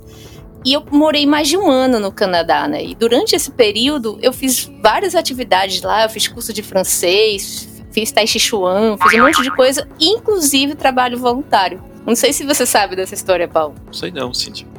E 0.66 0.74
eu 0.74 0.84
morei 0.92 1.26
mais 1.26 1.48
de 1.48 1.58
um 1.58 1.70
ano 1.70 2.00
no 2.00 2.12
Canadá, 2.12 2.68
né? 2.68 2.84
E 2.84 2.96
durante 2.96 3.36
esse 3.36 3.52
período 3.52 4.18
eu 4.22 4.34
fiz 4.34 4.70
várias 4.82 5.16
atividades 5.16 5.82
lá, 5.82 6.04
eu 6.04 6.10
fiz 6.10 6.28
curso 6.28 6.52
de 6.52 6.62
francês, 6.62 7.84
fiz 7.92 8.12
Tai 8.12 8.28
Chi 8.28 8.40
Chuan, 8.40 8.98
fiz 8.98 9.14
um 9.20 9.24
monte 9.26 9.42
de 9.42 9.56
coisa, 9.56 9.88
inclusive 10.00 10.76
trabalho 10.76 11.18
voluntário. 11.18 11.82
Não 12.06 12.16
sei 12.16 12.32
se 12.32 12.46
você 12.46 12.66
sabe 12.66 12.96
dessa 12.96 13.14
história, 13.14 13.48
Paulo. 13.48 13.76
Não 13.86 13.94
sei 13.94 14.12
não, 14.12 14.34
Cintia. 14.34 14.76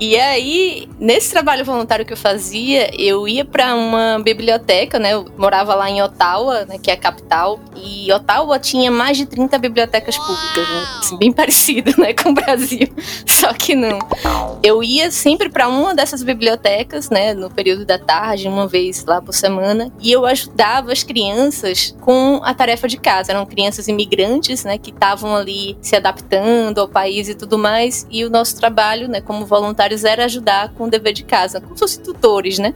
E 0.00 0.18
aí, 0.18 0.88
nesse 0.98 1.30
trabalho 1.30 1.64
voluntário 1.64 2.04
que 2.04 2.12
eu 2.12 2.16
fazia, 2.16 2.90
eu 3.00 3.26
ia 3.26 3.44
para 3.44 3.74
uma 3.74 4.18
biblioteca, 4.22 4.98
né? 4.98 5.14
Eu 5.14 5.26
morava 5.36 5.74
lá 5.74 5.88
em 5.90 6.02
Ottawa, 6.02 6.64
né, 6.64 6.78
que 6.78 6.90
é 6.90 6.94
a 6.94 6.96
capital, 6.96 7.60
e 7.76 8.12
Ottawa 8.12 8.58
tinha 8.58 8.90
mais 8.90 9.16
de 9.16 9.26
30 9.26 9.58
bibliotecas 9.58 10.16
públicas, 10.16 10.68
né? 10.68 10.84
assim, 11.00 11.16
bem 11.16 11.32
parecido, 11.32 11.94
né, 11.98 12.12
com 12.12 12.30
o 12.30 12.34
Brasil. 12.34 12.88
Só 13.26 13.52
que 13.52 13.74
não. 13.74 13.98
Eu 14.62 14.82
ia 14.82 15.10
sempre 15.10 15.48
para 15.48 15.68
uma 15.68 15.94
dessas 15.94 16.22
bibliotecas, 16.22 17.10
né, 17.10 17.34
no 17.34 17.50
período 17.50 17.84
da 17.84 17.98
tarde, 17.98 18.48
uma 18.48 18.66
vez 18.66 19.04
lá 19.04 19.20
por 19.20 19.32
semana, 19.32 19.92
e 20.00 20.10
eu 20.10 20.24
ajudava 20.24 20.92
as 20.92 21.02
crianças 21.02 21.94
com 22.00 22.40
a 22.42 22.54
tarefa 22.54 22.88
de 22.88 22.96
casa. 22.96 23.32
Eram 23.32 23.44
crianças 23.46 23.88
imigrantes, 23.88 24.64
né, 24.64 24.78
que 24.78 24.90
estavam 24.90 25.34
ali 25.34 25.76
se 25.80 25.96
adaptando 25.96 26.80
ao 26.80 26.88
país 26.88 27.28
e 27.28 27.34
tudo 27.34 27.58
mais, 27.58 28.06
e 28.10 28.24
o 28.24 28.30
nosso 28.30 28.56
trabalho, 28.64 29.08
né, 29.08 29.20
como 29.20 29.44
voluntários 29.44 30.04
era 30.04 30.24
ajudar 30.24 30.70
com 30.70 30.84
o 30.84 30.90
dever 30.90 31.12
de 31.12 31.22
casa, 31.22 31.60
como 31.60 31.74
se 31.74 31.80
fossem 31.80 32.02
tutores, 32.02 32.58
né? 32.58 32.72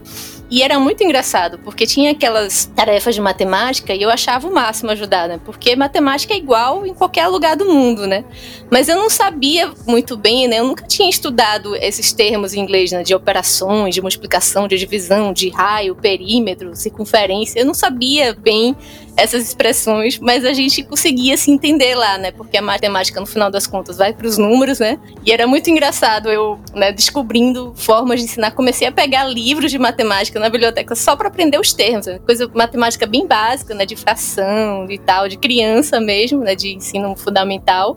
E 0.51 0.63
era 0.63 0.79
muito 0.79 1.05
engraçado, 1.05 1.59
porque 1.59 1.87
tinha 1.87 2.13
aquelas 2.13 2.65
tarefas 2.65 3.15
de 3.15 3.21
matemática 3.21 3.95
e 3.95 4.03
eu 4.03 4.09
achava 4.09 4.49
o 4.49 4.53
máximo 4.53 4.91
ajudar, 4.91 5.29
né? 5.29 5.39
Porque 5.45 5.77
matemática 5.77 6.33
é 6.33 6.39
igual 6.39 6.87
em 6.87 6.95
qualquer 6.95 7.27
lugar 7.27 7.55
do 7.55 7.67
mundo, 7.67 8.07
né? 8.07 8.25
Mas 8.71 8.89
eu 8.89 8.97
não 8.97 9.11
sabia 9.11 9.71
muito 9.87 10.17
bem, 10.17 10.49
né? 10.49 10.61
Eu 10.61 10.65
nunca 10.65 10.87
tinha 10.87 11.11
estudado 11.11 11.77
esses 11.77 12.13
termos 12.13 12.55
em 12.55 12.61
inglês, 12.61 12.93
né? 12.93 13.03
De 13.03 13.15
operações, 13.15 13.95
de 13.95 14.01
multiplicação, 14.01 14.67
de 14.67 14.79
divisão, 14.79 15.35
de 15.35 15.51
raio, 15.51 15.95
perímetro, 15.95 16.75
circunferência. 16.75 17.61
Eu 17.61 17.67
não 17.67 17.75
sabia 17.75 18.33
bem 18.33 18.75
essas 19.19 19.43
expressões, 19.43 20.19
mas 20.19 20.45
a 20.45 20.53
gente 20.53 20.83
conseguia 20.85 21.37
se 21.37 21.51
entender 21.51 21.95
lá, 21.95 22.17
né? 22.17 22.31
Porque 22.31 22.57
a 22.57 22.63
matemática, 22.63 23.19
no 23.21 23.27
final 23.27 23.51
das 23.51 23.67
contas, 23.67 23.99
vai 23.99 24.13
para 24.13 24.27
os 24.27 24.39
números, 24.39 24.79
né? 24.79 24.99
E 25.27 25.33
era 25.33 25.47
muito 25.47 25.69
engraçado 25.69 26.31
eu, 26.31 26.59
né, 26.73 26.93
descobrindo 26.93 27.75
formas 27.77 28.21
de 28.21 28.27
ensinar. 28.27 28.53
Comecei 28.53 28.87
a 28.87 28.93
pegar 28.93 29.25
livros 29.25 29.71
de 29.71 29.79
matemática 29.79 30.38
na 30.39 30.49
biblioteca 30.49 30.95
só 30.95 31.17
para 31.17 31.29
aprender 31.29 31.59
os 31.59 31.73
termos, 31.73 32.07
né? 32.07 32.19
coisa 32.25 32.51
matemática 32.55 33.07
bem 33.07 33.27
básica, 33.27 33.75
né? 33.75 33.85
De 33.85 33.97
fração 33.97 34.87
e 34.91 34.99
tal, 34.99 35.29
de 35.29 35.37
criança 35.37 36.01
mesmo, 36.01 36.41
né? 36.41 36.55
De 36.55 36.75
ensino 36.75 37.15
fundamental 37.17 37.97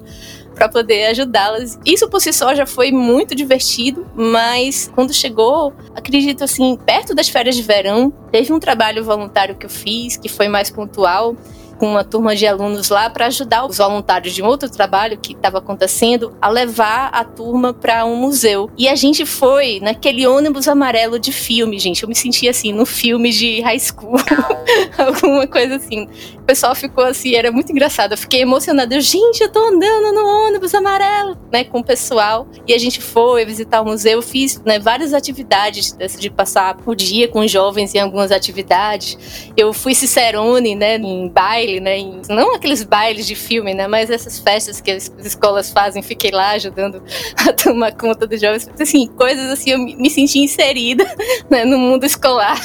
para 0.53 0.67
poder 0.67 1.07
ajudá-las. 1.07 1.79
Isso 1.86 2.10
por 2.10 2.19
si 2.19 2.33
só 2.33 2.53
já 2.53 2.65
foi 2.65 2.91
muito 2.91 3.33
divertido, 3.33 4.05
mas 4.15 4.91
quando 4.93 5.13
chegou, 5.13 5.74
acredito 5.95 6.43
assim, 6.43 6.77
perto 6.86 7.15
das 7.15 7.29
férias 7.29 7.55
de 7.55 7.63
verão, 7.63 8.12
teve 8.31 8.51
um 8.51 8.60
trabalho 8.60 9.03
voluntário 9.03 9.55
que 9.55 9.65
eu 9.65 9.69
fiz 9.69 10.17
que 10.17 10.29
foi 10.29 10.48
mais 10.48 10.69
pontual 10.69 11.36
com 11.81 11.88
uma 11.88 12.03
turma 12.03 12.35
de 12.35 12.45
alunos 12.45 12.89
lá 12.89 13.09
para 13.09 13.25
ajudar 13.25 13.65
os 13.65 13.79
voluntários 13.79 14.35
de 14.35 14.43
um 14.43 14.45
outro 14.45 14.69
trabalho 14.69 15.17
que 15.17 15.33
estava 15.33 15.57
acontecendo 15.57 16.31
a 16.39 16.47
levar 16.47 17.07
a 17.07 17.23
turma 17.23 17.73
para 17.73 18.05
um 18.05 18.15
museu. 18.15 18.69
E 18.77 18.88
a 18.88 18.93
gente 18.93 19.25
foi 19.25 19.79
naquele 19.81 20.27
ônibus 20.27 20.67
amarelo 20.67 21.17
de 21.17 21.31
filme, 21.31 21.79
gente. 21.79 22.03
Eu 22.03 22.09
me 22.09 22.13
senti 22.13 22.47
assim, 22.47 22.71
no 22.71 22.85
filme 22.85 23.31
de 23.31 23.61
high 23.61 23.79
school, 23.79 24.15
alguma 24.95 25.47
coisa 25.47 25.77
assim. 25.77 26.07
O 26.38 26.43
pessoal 26.43 26.75
ficou 26.75 27.03
assim, 27.03 27.33
era 27.33 27.51
muito 27.51 27.71
engraçado. 27.71 28.11
Eu 28.11 28.17
fiquei 28.17 28.41
emocionada. 28.41 28.93
Eu, 28.93 29.01
gente, 29.01 29.41
eu 29.41 29.50
tô 29.50 29.59
andando 29.59 30.13
no 30.13 30.23
ônibus 30.45 30.75
amarelo, 30.75 31.35
né, 31.51 31.63
com 31.63 31.79
o 31.79 31.83
pessoal. 31.83 32.47
E 32.67 32.75
a 32.75 32.77
gente 32.77 33.01
foi 33.01 33.43
visitar 33.43 33.81
o 33.81 33.85
museu. 33.85 34.11
Eu 34.11 34.21
fiz 34.21 34.61
né, 34.63 34.77
várias 34.77 35.15
atividades 35.15 35.97
de 36.19 36.29
passar 36.29 36.77
o 36.85 36.93
dia 36.93 37.27
com 37.27 37.47
jovens 37.47 37.95
em 37.95 38.00
algumas 38.00 38.31
atividades. 38.31 39.50
Eu 39.57 39.73
fui 39.73 39.95
Cicerone, 39.95 40.75
né, 40.75 40.97
em 40.97 41.27
baile 41.27 41.70
baile, 41.71 41.79
né? 41.79 41.97
Em, 41.97 42.21
não 42.29 42.55
aqueles 42.55 42.83
bailes 42.83 43.25
de 43.25 43.35
filme, 43.35 43.73
né? 43.73 43.87
Mas 43.87 44.09
essas 44.09 44.39
festas 44.39 44.81
que 44.81 44.91
as 44.91 45.11
escolas 45.23 45.71
fazem, 45.71 46.01
fiquei 46.01 46.31
lá 46.31 46.51
ajudando 46.51 47.01
a 47.47 47.53
tomar 47.53 47.93
conta 47.93 48.27
dos 48.27 48.41
jovens. 48.41 48.69
Assim, 48.79 49.07
coisas 49.07 49.49
assim, 49.49 49.71
eu 49.71 49.79
me 49.79 50.09
senti 50.09 50.39
inserida 50.39 51.05
né, 51.49 51.63
no 51.63 51.77
mundo 51.77 52.05
escolar 52.05 52.59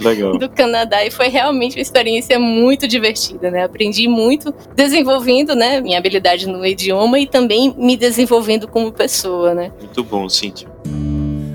Legal. 0.00 0.38
do 0.38 0.48
Canadá. 0.48 1.04
E 1.04 1.10
foi 1.10 1.28
realmente 1.28 1.76
uma 1.76 1.82
experiência 1.82 2.38
muito 2.38 2.86
divertida, 2.88 3.50
né? 3.50 3.64
Aprendi 3.64 4.08
muito 4.08 4.54
desenvolvendo, 4.74 5.54
né, 5.54 5.80
minha 5.80 5.98
habilidade 5.98 6.46
no 6.46 6.64
idioma 6.64 7.18
e 7.18 7.26
também 7.26 7.74
me 7.76 7.96
desenvolvendo 7.96 8.68
como 8.68 8.92
pessoa, 8.92 9.54
né? 9.54 9.72
Muito 9.78 10.02
bom, 10.04 10.28
Cíntia. 10.28 10.68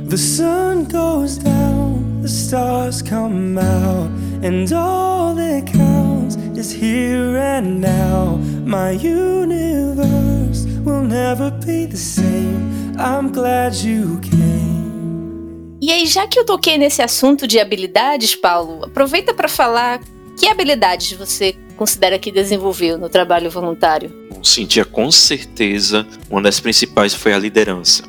The 0.10 0.18
sun 0.18 0.86
goes 0.86 1.38
down, 1.38 2.22
the 2.22 2.30
stars 2.30 3.02
come 3.02 3.58
out, 3.58 4.10
and 4.42 4.72
all 4.72 5.36
that 5.36 5.68
counts 5.68 6.17
is 6.36 6.72
here 6.72 7.38
and 7.38 7.80
now. 7.80 8.38
My 8.66 8.92
universe 8.92 10.66
will 10.84 11.04
never 11.04 11.52
be 11.52 11.86
the 11.86 11.98
same. 11.98 12.96
I'm 12.98 13.32
glad 13.32 13.76
you 13.76 14.20
came. 14.22 15.78
E 15.80 15.92
aí, 15.92 16.08
já 16.08 16.28
que 16.28 16.40
eu 16.40 16.46
toquei 16.46 16.78
nesse 16.78 17.02
assunto 17.02 17.48
de 17.48 17.60
habilidades, 17.60 18.36
Paulo, 18.36 18.84
aproveita 18.84 19.34
para 19.34 19.48
falar 19.48 20.02
que 20.38 20.48
habilidades 20.48 21.14
você 21.14 21.56
considera 21.78 22.18
que 22.18 22.32
desenvolveu 22.32 22.98
no 22.98 23.08
trabalho 23.08 23.50
voluntário? 23.50 24.12
Bom, 24.30 24.44
Cintia, 24.44 24.84
com 24.84 25.12
certeza 25.12 26.06
uma 26.30 26.42
das 26.42 26.60
principais 26.60 27.14
foi 27.14 27.34
a 27.34 27.40
liderança. 27.40 28.04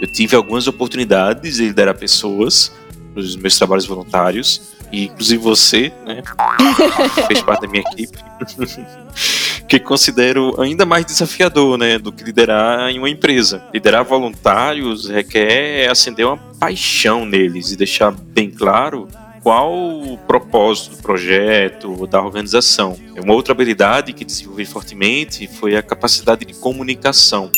Eu 0.00 0.12
tive 0.12 0.36
algumas 0.36 0.66
oportunidades 0.66 1.56
de 1.56 1.68
liderar 1.68 1.96
pessoas 1.96 2.72
nos 3.14 3.36
meus 3.36 3.56
trabalhos 3.56 3.86
voluntários, 3.86 4.73
e 4.94 5.04
inclusive 5.06 5.42
você, 5.42 5.92
né, 6.06 6.22
fez 7.26 7.42
parte 7.42 7.62
da 7.62 7.68
minha 7.68 7.82
equipe, 7.82 8.16
que 9.66 9.80
considero 9.80 10.60
ainda 10.60 10.86
mais 10.86 11.04
desafiador, 11.04 11.76
né, 11.76 11.98
do 11.98 12.12
que 12.12 12.22
liderar 12.22 12.90
em 12.90 12.98
uma 12.98 13.10
empresa. 13.10 13.64
Liderar 13.74 14.04
voluntários 14.04 15.08
requer 15.08 15.90
acender 15.90 16.24
uma 16.24 16.36
paixão 16.36 17.26
neles 17.26 17.72
e 17.72 17.76
deixar 17.76 18.12
bem 18.12 18.50
claro 18.50 19.08
qual 19.42 19.74
o 19.74 20.16
propósito 20.16 20.96
do 20.96 21.02
projeto, 21.02 22.06
da 22.06 22.22
organização. 22.22 22.96
Uma 23.22 23.34
outra 23.34 23.52
habilidade 23.52 24.12
que 24.12 24.24
desenvolvi 24.24 24.64
fortemente 24.64 25.48
foi 25.48 25.76
a 25.76 25.82
capacidade 25.82 26.44
de 26.44 26.54
comunicação 26.54 27.50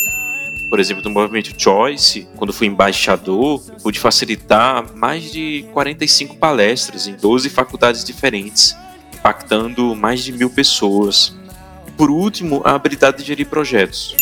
por 0.77 0.81
exemplo, 0.81 1.03
do 1.03 1.09
movimento 1.09 1.55
Choice, 1.57 2.29
quando 2.37 2.53
fui 2.53 2.67
embaixador, 2.67 3.63
eu 3.67 3.77
pude 3.77 3.99
facilitar 3.99 4.85
mais 4.95 5.33
de 5.33 5.65
45 5.73 6.37
palestras 6.37 7.07
em 7.09 7.15
12 7.15 7.49
faculdades 7.49 8.05
diferentes, 8.05 8.77
impactando 9.15 9.97
mais 9.97 10.23
de 10.23 10.33
mil 10.33 10.51
pessoas. 10.51 11.35
E 11.89 11.91
por 11.93 12.11
último, 12.11 12.61
a 12.63 12.75
habilidade 12.75 13.17
de 13.17 13.25
gerir 13.25 13.47
projetos. 13.47 14.15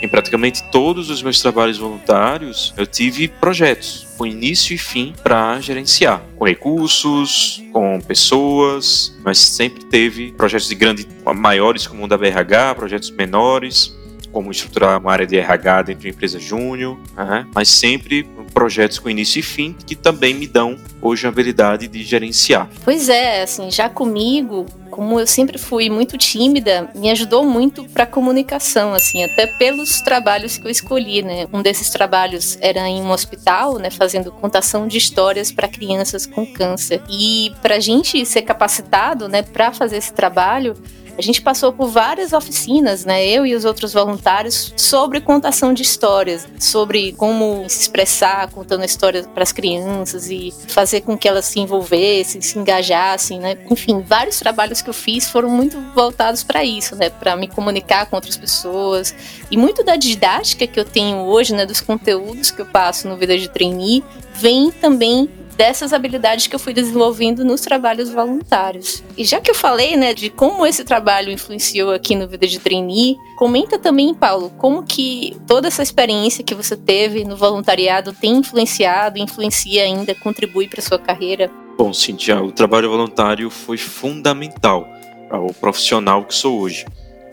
Em 0.00 0.08
praticamente 0.08 0.62
todos 0.70 1.10
os 1.10 1.20
meus 1.20 1.40
trabalhos 1.40 1.78
voluntários, 1.78 2.72
eu 2.76 2.86
tive 2.86 3.26
projetos 3.26 4.06
com 4.16 4.24
início 4.24 4.74
e 4.74 4.78
fim 4.78 5.12
para 5.20 5.58
gerenciar, 5.60 6.22
com 6.38 6.44
recursos, 6.44 7.60
com 7.72 8.00
pessoas, 8.00 9.12
mas 9.24 9.38
sempre 9.38 9.84
teve 9.86 10.30
projetos 10.30 10.68
de 10.68 10.76
grande, 10.76 11.08
maiores 11.34 11.88
como 11.88 12.04
o 12.04 12.06
da 12.06 12.16
BRH, 12.16 12.76
projetos 12.76 13.10
menores 13.10 14.00
como 14.32 14.50
estruturar 14.50 14.98
uma 14.98 15.12
área 15.12 15.26
de 15.26 15.36
RH 15.36 15.82
dentro 15.82 16.02
de 16.02 16.08
uma 16.08 16.14
empresa 16.14 16.38
júnior, 16.38 16.98
né? 17.16 17.46
mas 17.54 17.68
sempre 17.68 18.26
projetos 18.52 18.98
com 18.98 19.08
início 19.08 19.40
e 19.40 19.42
fim 19.42 19.74
que 19.86 19.96
também 19.96 20.34
me 20.34 20.46
dão 20.46 20.76
hoje 21.00 21.26
a 21.26 21.30
habilidade 21.30 21.88
de 21.88 22.02
gerenciar. 22.02 22.68
Pois 22.84 23.08
é, 23.08 23.42
assim, 23.42 23.70
já 23.70 23.88
comigo, 23.88 24.66
como 24.90 25.18
eu 25.18 25.26
sempre 25.26 25.58
fui 25.58 25.88
muito 25.88 26.16
tímida, 26.18 26.90
me 26.94 27.10
ajudou 27.10 27.44
muito 27.44 27.84
para 27.88 28.06
comunicação, 28.06 28.92
assim, 28.92 29.24
até 29.24 29.46
pelos 29.46 30.00
trabalhos 30.02 30.58
que 30.58 30.66
eu 30.66 30.70
escolhi, 30.70 31.22
né? 31.22 31.46
Um 31.52 31.62
desses 31.62 31.90
trabalhos 31.90 32.58
era 32.60 32.86
em 32.88 33.00
um 33.02 33.10
hospital, 33.10 33.78
né, 33.78 33.90
fazendo 33.90 34.30
contação 34.30 34.86
de 34.86 34.98
histórias 34.98 35.50
para 35.50 35.66
crianças 35.66 36.26
com 36.26 36.46
câncer. 36.46 37.02
E 37.08 37.52
para 37.62 37.76
a 37.76 37.80
gente 37.80 38.24
ser 38.26 38.42
capacitado, 38.42 39.28
né, 39.28 39.42
para 39.42 39.72
fazer 39.72 39.96
esse 39.96 40.12
trabalho, 40.12 40.76
a 41.16 41.22
gente 41.22 41.40
passou 41.40 41.72
por 41.72 41.88
várias 41.88 42.32
oficinas, 42.32 43.04
né, 43.04 43.26
eu 43.26 43.46
e 43.46 43.54
os 43.54 43.64
outros 43.64 43.92
voluntários, 43.92 44.72
sobre 44.76 45.20
contação 45.20 45.72
de 45.72 45.82
histórias, 45.82 46.46
sobre 46.58 47.12
como 47.12 47.64
se 47.68 47.82
expressar 47.82 48.50
contando 48.50 48.84
histórias 48.84 49.26
para 49.26 49.42
as 49.42 49.52
crianças 49.52 50.30
e 50.30 50.52
fazer 50.68 51.02
com 51.02 51.16
que 51.16 51.28
elas 51.28 51.44
se 51.44 51.60
envolvessem, 51.60 52.40
se 52.40 52.58
engajassem, 52.58 53.38
né? 53.38 53.56
Enfim, 53.70 54.00
vários 54.00 54.38
trabalhos 54.38 54.82
que 54.82 54.90
eu 54.90 54.94
fiz 54.94 55.28
foram 55.28 55.48
muito 55.48 55.78
voltados 55.94 56.42
para 56.42 56.64
isso, 56.64 56.96
né, 56.96 57.10
para 57.10 57.36
me 57.36 57.48
comunicar 57.48 58.06
com 58.06 58.16
outras 58.16 58.36
pessoas. 58.36 59.14
E 59.50 59.56
muito 59.56 59.84
da 59.84 59.96
didática 59.96 60.66
que 60.66 60.78
eu 60.78 60.84
tenho 60.84 61.18
hoje, 61.18 61.54
né, 61.54 61.66
dos 61.66 61.80
conteúdos 61.80 62.50
que 62.50 62.60
eu 62.60 62.66
passo 62.66 63.08
no 63.08 63.16
Vida 63.16 63.36
de 63.38 63.48
Trainee, 63.48 64.02
vem 64.34 64.70
também 64.70 65.28
dessas 65.56 65.92
habilidades 65.92 66.46
que 66.46 66.54
eu 66.54 66.58
fui 66.58 66.72
desenvolvendo 66.72 67.44
nos 67.44 67.60
trabalhos 67.60 68.10
voluntários. 68.10 69.02
E 69.16 69.24
já 69.24 69.40
que 69.40 69.50
eu 69.50 69.54
falei, 69.54 69.96
né, 69.96 70.14
de 70.14 70.30
como 70.30 70.66
esse 70.66 70.84
trabalho 70.84 71.30
influenciou 71.30 71.92
aqui 71.92 72.14
no 72.14 72.28
Vida 72.28 72.46
de 72.46 72.58
Trainee, 72.58 73.16
comenta 73.36 73.78
também, 73.78 74.14
Paulo, 74.14 74.50
como 74.58 74.82
que 74.82 75.36
toda 75.46 75.68
essa 75.68 75.82
experiência 75.82 76.44
que 76.44 76.54
você 76.54 76.76
teve 76.76 77.24
no 77.24 77.36
voluntariado 77.36 78.12
tem 78.12 78.36
influenciado, 78.36 79.18
influencia 79.18 79.84
ainda, 79.84 80.14
contribui 80.14 80.68
para 80.68 80.82
sua 80.82 80.98
carreira? 80.98 81.50
Bom, 81.76 81.92
Cintia, 81.92 82.42
o 82.42 82.52
trabalho 82.52 82.90
voluntário 82.90 83.50
foi 83.50 83.76
fundamental 83.76 84.86
para 85.28 85.40
o 85.40 85.52
profissional 85.54 86.24
que 86.24 86.34
sou 86.34 86.60
hoje. 86.60 86.84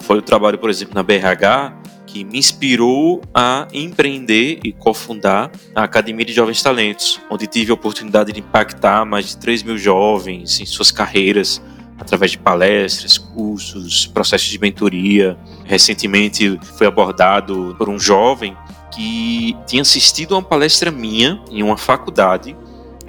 Foi 0.02 0.18
o 0.18 0.22
trabalho, 0.22 0.58
por 0.58 0.70
exemplo, 0.70 0.96
na 0.96 1.04
BRH, 1.04 1.79
que 2.12 2.24
me 2.24 2.40
inspirou 2.40 3.22
a 3.34 3.68
empreender 3.72 4.60
e 4.64 4.72
cofundar 4.72 5.52
a 5.76 5.84
Academia 5.84 6.26
de 6.26 6.34
Jovens 6.34 6.62
Talentos, 6.62 7.22
onde 7.30 7.46
tive 7.46 7.70
a 7.72 7.76
oportunidade 7.76 8.32
de 8.32 8.40
impactar 8.40 9.06
mais 9.06 9.28
de 9.28 9.38
3 9.38 9.62
mil 9.62 9.78
jovens 9.78 10.60
em 10.60 10.66
suas 10.66 10.92
carreiras 10.92 11.62
através 12.00 12.32
de 12.32 12.38
palestras, 12.40 13.18
cursos, 13.18 14.08
processos 14.08 14.48
de 14.48 14.58
mentoria. 14.60 15.38
Recentemente 15.66 16.60
foi 16.78 16.88
abordado 16.88 17.76
por 17.78 17.88
um 17.90 18.00
jovem 18.00 18.58
que 18.92 19.56
tinha 19.68 19.84
assistido 19.84 20.34
a 20.34 20.40
uma 20.40 20.44
palestra 20.44 20.90
minha 20.90 21.40
em 21.52 21.62
uma 21.62 21.78
faculdade 21.78 22.58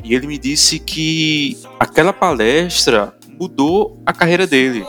e 0.05 0.15
ele 0.15 0.27
me 0.27 0.37
disse 0.37 0.79
que 0.79 1.59
aquela 1.79 2.13
palestra 2.13 3.15
mudou 3.39 4.03
a 4.05 4.13
carreira 4.13 4.47
dele 4.47 4.85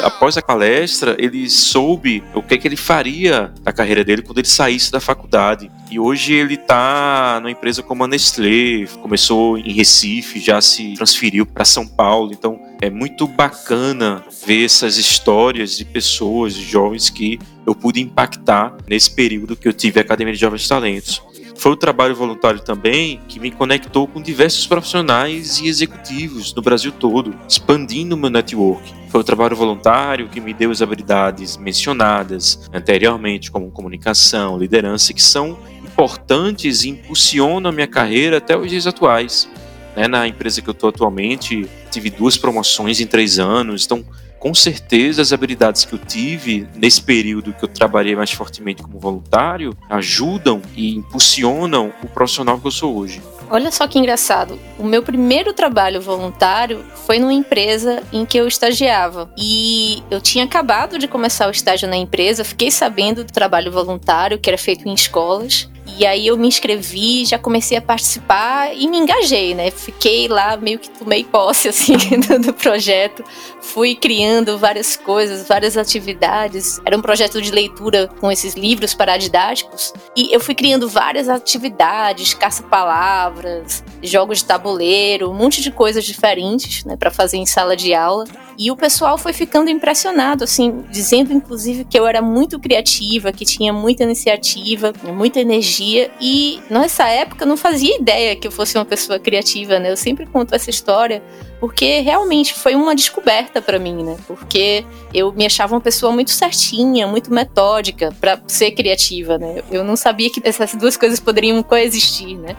após 0.00 0.36
a 0.36 0.42
palestra, 0.42 1.16
ele 1.18 1.48
soube 1.48 2.22
o 2.34 2.42
que, 2.42 2.58
que 2.58 2.68
ele 2.68 2.76
faria 2.76 3.52
da 3.62 3.72
carreira 3.72 4.04
dele 4.04 4.22
quando 4.22 4.38
ele 4.38 4.48
saísse 4.48 4.90
da 4.90 5.00
faculdade. 5.00 5.70
E 5.90 5.98
hoje 5.98 6.32
ele 6.32 6.54
está 6.54 7.38
numa 7.40 7.50
empresa 7.50 7.82
como 7.82 8.04
a 8.04 8.08
Nestlé, 8.08 8.86
começou 9.02 9.58
em 9.58 9.72
Recife, 9.72 10.40
já 10.40 10.60
se 10.60 10.94
transferiu 10.94 11.46
para 11.46 11.64
São 11.64 11.86
Paulo. 11.86 12.32
Então 12.32 12.58
é 12.80 12.90
muito 12.90 13.26
bacana 13.26 14.24
ver 14.46 14.64
essas 14.64 14.96
histórias 14.96 15.76
de 15.76 15.84
pessoas, 15.84 16.54
de 16.54 16.64
jovens 16.64 17.10
que 17.10 17.38
eu 17.66 17.74
pude 17.74 18.00
impactar 18.00 18.76
nesse 18.88 19.10
período 19.10 19.56
que 19.56 19.66
eu 19.66 19.72
tive 19.72 19.98
a 19.98 20.02
Academia 20.02 20.34
de 20.34 20.40
Jovens 20.40 20.68
Talentos. 20.68 21.22
Foi 21.64 21.72
o 21.72 21.76
trabalho 21.76 22.14
voluntário 22.14 22.60
também 22.60 23.22
que 23.26 23.40
me 23.40 23.50
conectou 23.50 24.06
com 24.06 24.20
diversos 24.20 24.66
profissionais 24.66 25.60
e 25.60 25.66
executivos 25.66 26.52
no 26.52 26.60
Brasil 26.60 26.92
todo, 26.92 27.34
expandindo 27.48 28.18
meu 28.18 28.28
network. 28.28 28.92
Foi 29.08 29.22
o 29.22 29.24
trabalho 29.24 29.56
voluntário 29.56 30.28
que 30.28 30.42
me 30.42 30.52
deu 30.52 30.70
as 30.70 30.82
habilidades 30.82 31.56
mencionadas 31.56 32.68
anteriormente, 32.70 33.50
como 33.50 33.70
comunicação, 33.70 34.58
liderança, 34.58 35.14
que 35.14 35.22
são 35.22 35.58
importantes 35.82 36.84
e 36.84 36.90
impulsionam 36.90 37.70
a 37.70 37.72
minha 37.72 37.86
carreira 37.86 38.36
até 38.36 38.54
os 38.54 38.68
dias 38.68 38.86
atuais. 38.86 39.48
Né, 39.96 40.06
na 40.06 40.28
empresa 40.28 40.60
que 40.60 40.68
eu 40.68 40.72
estou 40.72 40.90
atualmente, 40.90 41.66
tive 41.90 42.10
duas 42.10 42.36
promoções 42.36 43.00
em 43.00 43.06
três 43.06 43.38
anos, 43.38 43.86
então 43.86 44.04
com 44.44 44.52
certeza 44.52 45.22
as 45.22 45.32
habilidades 45.32 45.86
que 45.86 45.94
eu 45.94 45.98
tive 45.98 46.68
nesse 46.74 47.00
período 47.00 47.54
que 47.54 47.64
eu 47.64 47.68
trabalhei 47.68 48.14
mais 48.14 48.30
fortemente 48.30 48.82
como 48.82 49.00
voluntário 49.00 49.74
ajudam 49.88 50.60
e 50.76 50.94
impulsionam 50.94 51.90
o 52.02 52.06
profissional 52.08 52.60
que 52.60 52.66
eu 52.66 52.70
sou 52.70 52.94
hoje. 52.94 53.22
Olha 53.48 53.70
só 53.70 53.88
que 53.88 53.98
engraçado. 53.98 54.58
O 54.78 54.84
meu 54.84 55.02
primeiro 55.02 55.54
trabalho 55.54 55.98
voluntário 55.98 56.84
foi 57.06 57.18
numa 57.18 57.32
empresa 57.32 58.02
em 58.12 58.26
que 58.26 58.36
eu 58.36 58.46
estagiava. 58.46 59.32
E 59.38 60.02
eu 60.10 60.20
tinha 60.20 60.44
acabado 60.44 60.98
de 60.98 61.08
começar 61.08 61.48
o 61.48 61.50
estágio 61.50 61.88
na 61.88 61.96
empresa, 61.96 62.44
fiquei 62.44 62.70
sabendo 62.70 63.24
do 63.24 63.32
trabalho 63.32 63.72
voluntário 63.72 64.38
que 64.38 64.50
era 64.50 64.58
feito 64.58 64.86
em 64.86 64.92
escolas. 64.92 65.70
E 65.86 66.06
aí 66.06 66.26
eu 66.26 66.36
me 66.36 66.48
inscrevi, 66.48 67.24
já 67.24 67.38
comecei 67.38 67.76
a 67.76 67.82
participar 67.82 68.74
e 68.74 68.88
me 68.88 68.98
engajei, 68.98 69.54
né? 69.54 69.70
Fiquei 69.70 70.28
lá 70.28 70.56
meio 70.56 70.78
que 70.78 70.88
tomei 70.88 71.24
posse 71.24 71.68
assim 71.68 71.96
do 72.40 72.52
projeto, 72.54 73.22
fui 73.60 73.94
criando 73.94 74.58
várias 74.58 74.96
coisas, 74.96 75.46
várias 75.46 75.76
atividades. 75.76 76.80
Era 76.84 76.96
um 76.96 77.02
projeto 77.02 77.40
de 77.40 77.50
leitura 77.50 78.08
com 78.20 78.32
esses 78.32 78.54
livros 78.54 78.94
paradidáticos 78.94 79.92
e 80.16 80.34
eu 80.34 80.40
fui 80.40 80.54
criando 80.54 80.88
várias 80.88 81.28
atividades, 81.28 82.32
caça-palavras, 82.34 83.84
jogos 84.02 84.38
de 84.38 84.46
tabuleiro, 84.46 85.30
um 85.30 85.34
monte 85.34 85.60
de 85.60 85.70
coisas 85.70 86.04
diferentes, 86.04 86.84
né, 86.84 86.96
para 86.96 87.10
fazer 87.10 87.36
em 87.36 87.46
sala 87.46 87.76
de 87.76 87.92
aula. 87.94 88.24
E 88.56 88.70
o 88.70 88.76
pessoal 88.76 89.18
foi 89.18 89.32
ficando 89.32 89.70
impressionado, 89.70 90.44
assim, 90.44 90.84
dizendo 90.90 91.32
inclusive 91.32 91.84
que 91.84 91.98
eu 91.98 92.06
era 92.06 92.22
muito 92.22 92.58
criativa, 92.58 93.32
que 93.32 93.44
tinha 93.44 93.72
muita 93.72 94.04
iniciativa, 94.04 94.92
muita 95.02 95.40
energia. 95.40 96.10
E 96.20 96.60
nessa 96.70 97.08
época 97.08 97.44
eu 97.44 97.48
não 97.48 97.56
fazia 97.56 97.96
ideia 97.96 98.36
que 98.36 98.46
eu 98.46 98.52
fosse 98.52 98.76
uma 98.76 98.84
pessoa 98.84 99.18
criativa, 99.18 99.78
né? 99.78 99.90
Eu 99.90 99.96
sempre 99.96 100.26
conto 100.26 100.54
essa 100.54 100.70
história 100.70 101.22
porque 101.60 102.00
realmente 102.00 102.52
foi 102.52 102.74
uma 102.74 102.94
descoberta 102.94 103.62
para 103.62 103.78
mim, 103.78 104.04
né? 104.04 104.16
Porque 104.26 104.84
eu 105.12 105.32
me 105.32 105.46
achava 105.46 105.74
uma 105.74 105.80
pessoa 105.80 106.12
muito 106.12 106.30
certinha, 106.30 107.06
muito 107.06 107.32
metódica 107.32 108.14
para 108.20 108.38
ser 108.46 108.72
criativa, 108.72 109.38
né? 109.38 109.62
Eu 109.70 109.82
não 109.82 109.96
sabia 109.96 110.30
que 110.30 110.40
essas 110.44 110.74
duas 110.74 110.96
coisas 110.96 111.18
poderiam 111.18 111.62
coexistir, 111.62 112.36
né? 112.36 112.54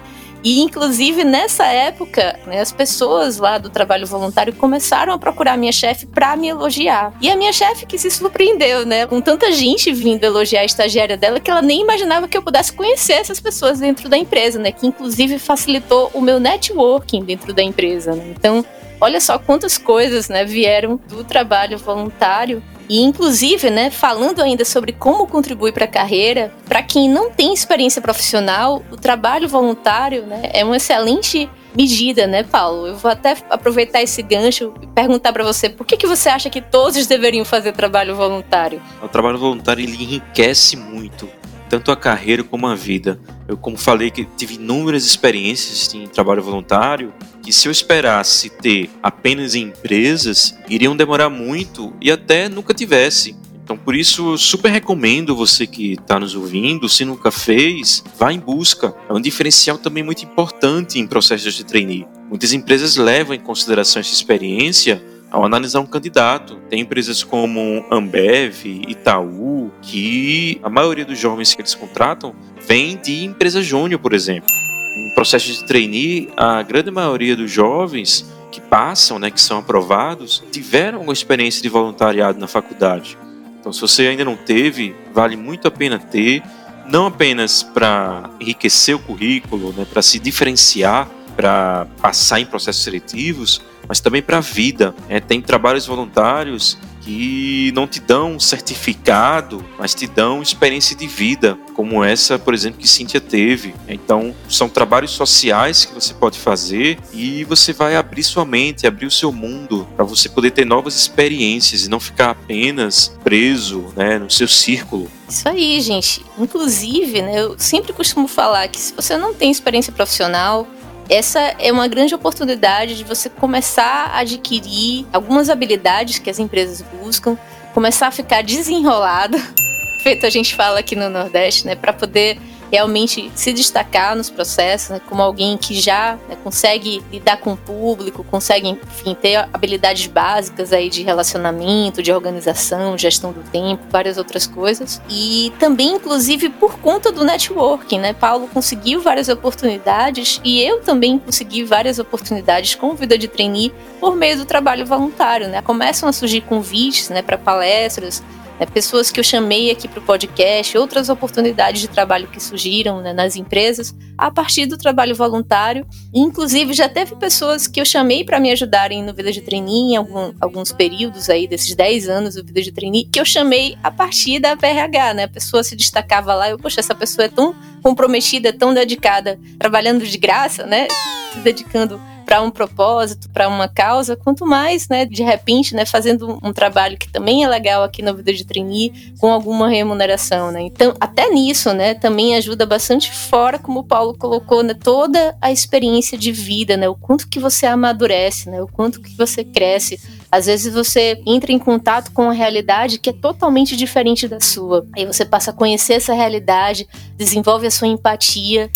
E, 0.46 0.62
inclusive, 0.62 1.24
nessa 1.24 1.66
época, 1.66 2.40
né, 2.46 2.62
as 2.62 2.72
pessoas 2.72 3.40
lá 3.40 3.58
do 3.58 3.68
trabalho 3.68 4.06
voluntário 4.06 4.54
começaram 4.54 5.12
a 5.12 5.18
procurar 5.18 5.54
a 5.54 5.58
minha 5.58 5.72
chefe 5.72 6.06
para 6.06 6.38
me 6.38 6.48
elogiar. 6.48 7.12
E 7.20 7.32
a 7.32 7.36
minha 7.36 7.52
chefe 7.52 7.88
que 7.88 7.98
se 7.98 8.12
surpreendeu, 8.12 8.86
né? 8.86 9.08
Com 9.08 9.20
tanta 9.20 9.52
gente 9.52 9.92
vindo 9.92 10.24
elogiar 10.24 10.62
a 10.62 10.66
estagiária 10.66 11.18
dela 11.18 11.40
que 11.40 11.50
ela 11.50 11.64
nem 11.64 11.82
imaginava 11.82 12.28
que 12.28 12.38
eu 12.38 12.44
pudesse 12.44 12.72
conhecer 12.72 13.14
essas 13.14 13.40
pessoas 13.40 13.80
dentro 13.80 14.08
da 14.08 14.20
empresa, 14.20 14.60
né? 14.60 14.72
Que, 14.72 14.86
inclusive, 14.86 15.40
facilitou 15.40 16.12
o 16.14 16.22
meu 16.22 16.40
networking 16.40 17.24
dentro 17.24 17.52
da 17.52 17.64
empresa, 17.64 18.14
né? 18.14 18.32
Então, 18.38 18.64
olha 19.02 19.20
só 19.20 19.40
quantas 19.40 19.80
coisas, 19.80 20.30
né, 20.30 20.46
vieram 20.46 21.00
do 21.08 21.24
trabalho 21.24 21.80
voluntário 21.80 22.62
e 22.90 23.02
inclusive, 23.02 23.70
né, 23.70 23.90
falando 23.90 24.42
ainda 24.42 24.64
sobre 24.64 24.92
como 24.92 25.28
contribui 25.28 25.72
para 25.72 25.86
a 25.86 25.88
carreira, 25.88 26.54
para 26.68 26.84
quem 26.84 27.10
não 27.10 27.32
tem 27.32 27.54
experiência 27.54 28.02
profissional, 28.02 28.84
o 28.92 28.98
trabalho 28.98 29.48
voluntário, 29.48 30.26
né, 30.26 30.50
é 30.54 30.64
uma 30.64 30.78
excelente 30.78 31.50
medida, 31.76 32.26
né, 32.26 32.44
Paulo? 32.44 32.88
Eu 32.88 32.96
vou 32.96 33.12
até 33.12 33.36
aproveitar 33.50 34.02
esse 34.02 34.22
gancho 34.22 34.74
e 34.82 34.88
perguntar 34.88 35.34
para 35.34 35.44
você, 35.44 35.68
por 35.70 35.86
que, 35.86 35.98
que 35.98 36.08
você 36.08 36.30
acha 36.30 36.50
que 36.50 36.62
todos 36.62 37.06
deveriam 37.06 37.44
fazer 37.44 37.74
trabalho 37.74 38.16
voluntário? 38.16 38.82
O 39.02 39.08
trabalho 39.08 39.38
voluntário 39.38 39.84
ele 39.84 40.02
enriquece 40.02 40.78
muito 40.78 41.28
tanto 41.70 41.92
a 41.92 41.96
carreira 41.96 42.44
como 42.44 42.68
a 42.68 42.76
vida. 42.76 43.20
Eu, 43.48 43.58
como 43.58 43.78
falei, 43.78 44.12
que 44.12 44.24
tive 44.24 44.56
inúmeras 44.56 45.06
experiências 45.06 45.94
em 45.94 46.08
trabalho 46.08 46.42
voluntário 46.42 47.14
que 47.46 47.54
se 47.54 47.68
eu 47.68 47.72
esperasse 47.72 48.50
ter 48.50 48.90
apenas 49.04 49.54
em 49.54 49.66
empresas, 49.66 50.58
iriam 50.68 50.98
demorar 50.98 51.30
muito 51.30 51.94
e 52.02 52.10
até 52.10 52.50
nunca 52.50 52.74
tivesse. 52.74 53.36
Então, 53.64 53.78
por 53.78 53.96
isso, 53.96 54.32
eu 54.32 54.38
super 54.38 54.72
recomendo 54.72 55.36
você 55.36 55.68
que 55.68 55.94
está 55.94 56.20
nos 56.20 56.34
ouvindo, 56.36 56.90
se 56.90 57.06
nunca 57.06 57.30
fez, 57.30 58.04
vá 58.18 58.34
em 58.34 58.40
busca. 58.40 58.96
É 59.08 59.14
um 59.14 59.22
diferencial 59.22 59.78
também 59.78 60.04
muito 60.04 60.26
importante 60.26 60.98
em 60.98 61.06
processos 61.06 61.54
de 61.54 61.64
trainee. 61.64 62.08
Muitas 62.28 62.52
empresas 62.52 62.96
levam 62.96 63.36
em 63.36 63.40
consideração 63.40 64.00
essa 64.00 64.12
experiência 64.12 65.04
ao 65.30 65.46
analisar 65.46 65.82
um 65.82 65.86
candidato. 65.86 66.58
Tem 66.68 66.82
empresas 66.82 67.24
como 67.24 67.86
Ambev, 67.92 68.66
Itaú, 68.88 69.72
que 69.84 70.60
a 70.64 70.70
maioria 70.70 71.06
dos 71.06 71.20
jovens 71.20 71.54
que 71.54 71.62
eles 71.62 71.76
contratam 71.76 72.36
vem 72.68 72.98
de 72.98 73.24
empresa 73.24 73.62
júnior, 73.62 74.00
por 74.00 74.14
exemplo. 74.14 74.65
No 74.96 75.14
processo 75.14 75.52
de 75.52 75.64
trainee, 75.66 76.30
a 76.38 76.62
grande 76.64 76.90
maioria 76.90 77.36
dos 77.36 77.52
jovens 77.52 78.26
que 78.52 78.62
passam, 78.62 79.20
né, 79.20 79.30
que 79.30 79.42
são 79.42 79.60
aprovados, 79.60 80.42
tiveram 80.52 81.02
uma 81.02 81.12
experiência 81.12 81.62
de 81.62 81.68
voluntariado 81.68 82.40
na 82.40 82.48
faculdade. 82.48 83.18
Então, 83.60 83.74
se 83.74 83.82
você 83.82 84.08
ainda 84.08 84.24
não 84.24 84.38
teve, 84.38 84.96
vale 85.14 85.36
muito 85.36 85.68
a 85.68 85.72
pena 85.72 86.00
ter, 86.00 86.42
não 86.88 87.08
apenas 87.08 87.62
para 87.62 88.30
enriquecer 88.40 88.96
o 88.96 89.00
currículo, 89.00 89.74
né, 89.74 89.86
para 89.92 90.02
se 90.02 90.18
diferenciar, 90.20 91.10
para 91.36 91.88
passar 92.02 92.40
em 92.40 92.46
processos 92.46 92.84
seletivos, 92.84 93.62
mas 93.90 94.00
também 94.00 94.22
para 94.22 94.38
a 94.38 94.42
vida. 94.42 94.96
É, 95.10 95.20
tem 95.20 95.42
trabalhos 95.42 95.86
voluntários 95.86 96.78
que 97.06 97.72
não 97.76 97.88
te 97.88 98.00
dão 98.00 98.32
um 98.32 98.40
certificado, 98.40 99.64
mas 99.78 99.94
te 99.94 100.08
dão 100.08 100.42
experiência 100.42 100.96
de 100.96 101.06
vida, 101.06 101.56
como 101.76 102.04
essa, 102.04 102.40
por 102.40 102.52
exemplo, 102.54 102.80
que 102.80 102.88
Cíntia 102.88 103.22
teve. 103.22 103.76
Então, 103.88 104.34
são 104.50 104.68
trabalhos 104.68 105.12
sociais 105.12 105.86
que 105.86 105.94
você 105.94 106.16
pode 106.16 106.40
fazer 106.40 106.98
e 107.14 107.44
você 107.44 107.72
vai 107.72 107.96
abrir 107.96 108.24
sua 108.24 108.44
mente, 108.44 108.88
abrir 108.88 109.06
o 109.06 109.12
seu 109.12 109.32
mundo 109.32 109.88
para 109.96 110.04
você 110.04 110.28
poder 110.28 110.50
ter 110.50 110.66
novas 110.66 110.96
experiências 110.96 111.86
e 111.86 111.90
não 111.90 112.00
ficar 112.00 112.32
apenas 112.32 113.16
preso 113.24 113.94
né, 113.96 114.18
no 114.18 114.32
seu 114.32 114.48
círculo. 114.48 115.10
Isso 115.30 115.48
aí, 115.48 115.80
gente. 115.82 116.26
Inclusive, 116.40 117.22
né, 117.22 117.40
eu 117.40 117.56
sempre 117.60 117.94
costumo 117.94 118.28
falar 118.28 118.68
que 118.68 118.80
se 118.80 118.94
você 118.94 119.16
não 119.16 119.34
tem 119.34 119.52
experiência 119.52 119.94
profissional, 119.94 120.68
essa 121.10 121.40
é 121.60 121.72
uma 121.72 121.88
grande 121.88 122.16
oportunidade 122.16 122.96
de 122.96 123.04
você 123.04 123.30
começar 123.30 124.12
a 124.14 124.20
adquirir 124.20 125.06
algumas 125.14 125.50
habilidades 125.50 126.20
que 126.20 126.30
as 126.30 126.40
empresas 126.40 126.84
buscam, 127.02 127.38
começar 127.74 128.08
a 128.08 128.12
ficar 128.12 128.42
desenrolado, 128.42 129.38
feito 130.02 130.26
a 130.26 130.30
gente 130.30 130.56
fala 130.56 130.80
aqui 130.80 130.96
no 130.96 131.10
Nordeste, 131.10 131.66
né, 131.66 131.76
para 131.76 131.94
poder 131.94 132.40
realmente 132.72 133.32
se 133.36 133.54
destacar 133.54 134.16
nos 134.16 134.30
processos, 134.30 134.90
né, 134.90 135.02
como 135.08 135.22
alguém 135.22 135.58
que 135.58 135.80
já 135.80 136.18
né, 136.28 136.38
consegue 136.44 137.04
lidar 137.12 137.38
com 137.38 137.54
o 137.54 137.58
público, 137.58 138.24
consegue, 138.24 138.70
enfim, 138.70 139.16
ter 139.16 139.36
habilidades 139.54 140.08
básicas 140.08 140.74
aí 140.74 140.90
de 140.90 141.04
relacionamento, 141.04 142.02
de 142.02 142.12
organização, 142.12 142.98
gestão 142.98 143.32
do 143.32 143.44
tempo, 143.44 143.84
várias 143.90 144.18
outras 144.18 144.48
coisas. 144.48 145.02
E 145.10 145.52
também, 145.60 145.96
inclusive, 145.96 146.50
por 146.50 146.80
conta 146.80 147.12
do 147.12 147.24
networking, 147.24 148.00
né? 148.00 148.14
Paulo 148.14 148.48
conseguiu 148.48 149.02
várias 149.02 149.30
oportunidades 149.30 150.40
e 150.44 150.62
eu 150.62 150.82
também 150.82 151.20
consegui 151.20 151.64
várias 151.64 152.00
oportunidades 152.00 152.76
com 152.76 152.96
vida 152.96 153.18
de 153.18 153.28
trainee 153.28 153.74
por 154.00 154.16
meio 154.16 154.38
do 154.38 154.46
trabalho 154.46 154.86
voluntário, 154.86 155.48
né? 155.48 155.62
Começam 155.62 156.08
a 156.10 156.14
surgir 156.14 156.42
convites, 156.42 157.10
né, 157.10 157.22
para 157.22 157.38
palestras, 157.38 158.24
né, 158.60 158.66
pessoas 158.66 159.12
que 159.12 159.20
eu 159.20 159.24
chamei 159.24 159.72
aqui 159.72 159.88
para 159.88 160.00
o 160.00 160.04
podcast, 160.04 160.78
outras 160.78 161.10
oportunidades 161.10 161.82
de 161.82 161.88
trabalho 161.88 162.28
que 162.28 162.42
surgiram 162.42 163.02
né, 163.02 163.14
nas 163.14 163.36
empresas 163.36 163.96
a 164.18 164.32
partir 164.32 164.66
do 164.66 164.78
trabalho 164.78 165.16
voluntário. 165.16 165.86
Inclusive, 166.14 166.74
já 166.74 166.88
teve 166.88 167.16
pessoas 167.16 167.68
que 167.68 167.80
eu 167.80 167.86
chamei 167.86 168.24
para 168.24 168.40
me 168.40 168.52
ajudarem 168.52 169.04
no 169.04 169.14
Vida 169.14 169.32
de 169.32 169.42
Trainee 169.42 169.94
em 169.94 169.96
algum, 169.98 170.34
alguns 170.40 170.72
períodos 170.72 171.30
aí, 171.30 171.48
desses 171.48 171.76
10 171.76 172.10
anos 172.10 172.36
do 172.36 172.46
Vida 172.46 172.62
de 172.62 172.72
Trainee, 172.72 173.06
que 173.06 173.20
eu 173.20 173.26
chamei 173.26 173.78
a 173.84 173.92
partir 173.92 174.40
da 174.40 174.56
PRH, 174.56 175.14
né? 175.14 175.24
A 175.24 175.30
pessoa 175.30 175.64
se 175.64 175.76
destacava 175.76 176.34
lá, 176.34 176.50
eu, 176.50 176.58
poxa, 176.58 176.80
essa 176.80 176.96
pessoa 176.96 177.26
é 177.26 177.30
tão 177.30 177.56
comprometida, 177.82 178.52
tão 178.52 178.74
dedicada, 178.74 179.40
trabalhando 179.60 180.06
de 180.06 180.18
graça, 180.18 180.66
né? 180.66 180.88
Se 181.34 181.40
dedicando 181.40 182.00
para 182.26 182.42
um 182.42 182.50
propósito, 182.50 183.30
para 183.30 183.48
uma 183.48 183.68
causa, 183.68 184.16
quanto 184.16 184.46
mais, 184.46 184.90
né, 184.90 185.06
de 185.06 185.24
repente, 185.24 185.76
né, 185.76 185.86
fazendo 185.86 186.40
um 186.44 186.52
trabalho 186.52 186.98
que 186.98 187.08
também 187.08 187.44
é 187.44 187.48
legal 187.48 187.84
aqui 187.84 188.02
na 188.02 188.12
vida 188.12 188.34
de 188.34 188.46
trainee, 188.46 189.14
com 189.20 189.32
alguma 189.32 189.70
remuneração, 189.70 190.52
né? 190.52 190.62
Então, 190.62 190.94
até 191.00 191.30
nisso, 191.30 191.74
né, 191.74 191.94
também 191.94 192.36
ajuda 192.36 192.66
bastante 192.66 193.12
fora, 193.12 193.60
como 193.60 193.82
o 193.82 193.84
Paulo 193.84 194.18
colocou, 194.18 194.64
né, 194.64 194.74
toda 194.74 195.38
a 195.42 195.52
experiência 195.52 196.18
de 196.18 196.32
vida, 196.32 196.76
né, 196.76 196.90
o 196.90 196.96
quanto 196.96 197.28
que 197.28 197.40
você 197.40 197.66
amadurece, 197.66 198.50
né, 198.50 198.62
o 198.62 198.68
quanto 198.68 199.02
que 199.02 199.16
você 199.16 199.44
cresce. 199.44 200.00
Às 200.32 200.48
vezes 200.48 200.74
você 200.74 201.22
entra 201.26 201.52
em 201.52 201.60
contato 201.60 202.12
com 202.12 202.24
uma 202.24 202.34
realidade 202.34 203.00
que 203.00 203.10
é 203.10 203.14
totalmente 203.14 203.78
diferente 203.78 204.28
da 204.28 204.40
sua. 204.42 204.86
Aí 204.96 205.06
você 205.06 205.24
passa 205.24 205.52
a 205.52 205.54
conhecer 205.54 205.94
essa 205.94 206.14
realidade, 206.14 206.88
desenvolve 207.16 207.68
a 207.68 207.72
sua 207.72 207.88
empatia 207.88 208.70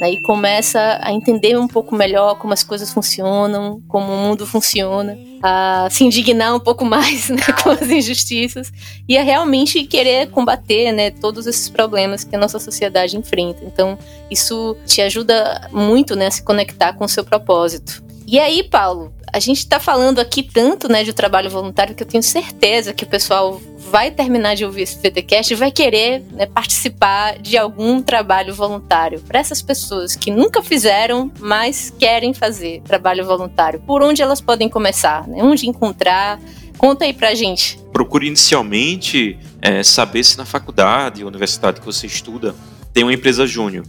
né, 0.00 0.12
e 0.12 0.20
começa 0.20 0.98
a 1.02 1.12
entender 1.12 1.58
um 1.58 1.68
pouco 1.68 1.94
melhor 1.94 2.36
como 2.36 2.52
as 2.52 2.62
coisas 2.62 2.92
funcionam, 2.92 3.82
como 3.88 4.12
o 4.12 4.16
mundo 4.16 4.46
funciona, 4.46 5.16
a 5.42 5.88
se 5.90 6.04
indignar 6.04 6.54
um 6.54 6.60
pouco 6.60 6.84
mais 6.86 7.28
né, 7.28 7.42
com 7.62 7.70
as 7.70 7.88
injustiças 7.88 8.72
e 9.08 9.16
a 9.16 9.22
realmente 9.22 9.84
querer 9.84 10.30
combater 10.30 10.92
né, 10.92 11.10
todos 11.10 11.46
esses 11.46 11.68
problemas 11.68 12.24
que 12.24 12.34
a 12.34 12.38
nossa 12.38 12.58
sociedade 12.58 13.16
enfrenta. 13.16 13.64
Então, 13.64 13.98
isso 14.30 14.76
te 14.86 15.00
ajuda 15.00 15.68
muito 15.72 16.14
né, 16.14 16.26
a 16.26 16.30
se 16.30 16.42
conectar 16.42 16.92
com 16.94 17.04
o 17.04 17.08
seu 17.08 17.24
propósito. 17.24 18.04
E 18.26 18.38
aí, 18.40 18.64
Paulo, 18.64 19.12
a 19.32 19.38
gente 19.38 19.58
está 19.58 19.78
falando 19.78 20.18
aqui 20.18 20.42
tanto 20.42 20.88
né, 20.88 21.04
de 21.04 21.12
trabalho 21.12 21.50
voluntário 21.50 21.94
que 21.94 22.02
eu 22.02 22.06
tenho 22.06 22.22
certeza 22.22 22.94
que 22.94 23.04
o 23.04 23.06
pessoal 23.06 23.60
vai 23.90 24.10
terminar 24.10 24.54
de 24.54 24.64
ouvir 24.64 24.82
esse 24.82 24.96
VTcast 24.96 25.52
e 25.52 25.56
vai 25.56 25.70
querer 25.70 26.22
né, 26.32 26.46
participar 26.46 27.38
de 27.38 27.56
algum 27.56 28.02
trabalho 28.02 28.54
voluntário. 28.54 29.20
Para 29.20 29.38
essas 29.38 29.62
pessoas 29.62 30.16
que 30.16 30.30
nunca 30.30 30.62
fizeram, 30.62 31.30
mas 31.38 31.92
querem 31.98 32.34
fazer 32.34 32.82
trabalho 32.82 33.24
voluntário, 33.24 33.80
por 33.80 34.02
onde 34.02 34.22
elas 34.22 34.40
podem 34.40 34.68
começar? 34.68 35.26
Né? 35.28 35.42
Onde 35.42 35.68
encontrar? 35.68 36.40
Conta 36.78 37.04
aí 37.04 37.12
pra 37.12 37.34
gente. 37.34 37.78
Procure 37.92 38.26
inicialmente 38.26 39.38
é, 39.62 39.82
saber 39.82 40.24
se 40.24 40.36
na 40.36 40.44
faculdade 40.44 41.22
ou 41.22 41.28
universidade 41.28 41.80
que 41.80 41.86
você 41.86 42.06
estuda 42.06 42.54
tem 42.92 43.02
uma 43.02 43.12
empresa 43.12 43.46
júnior. 43.46 43.84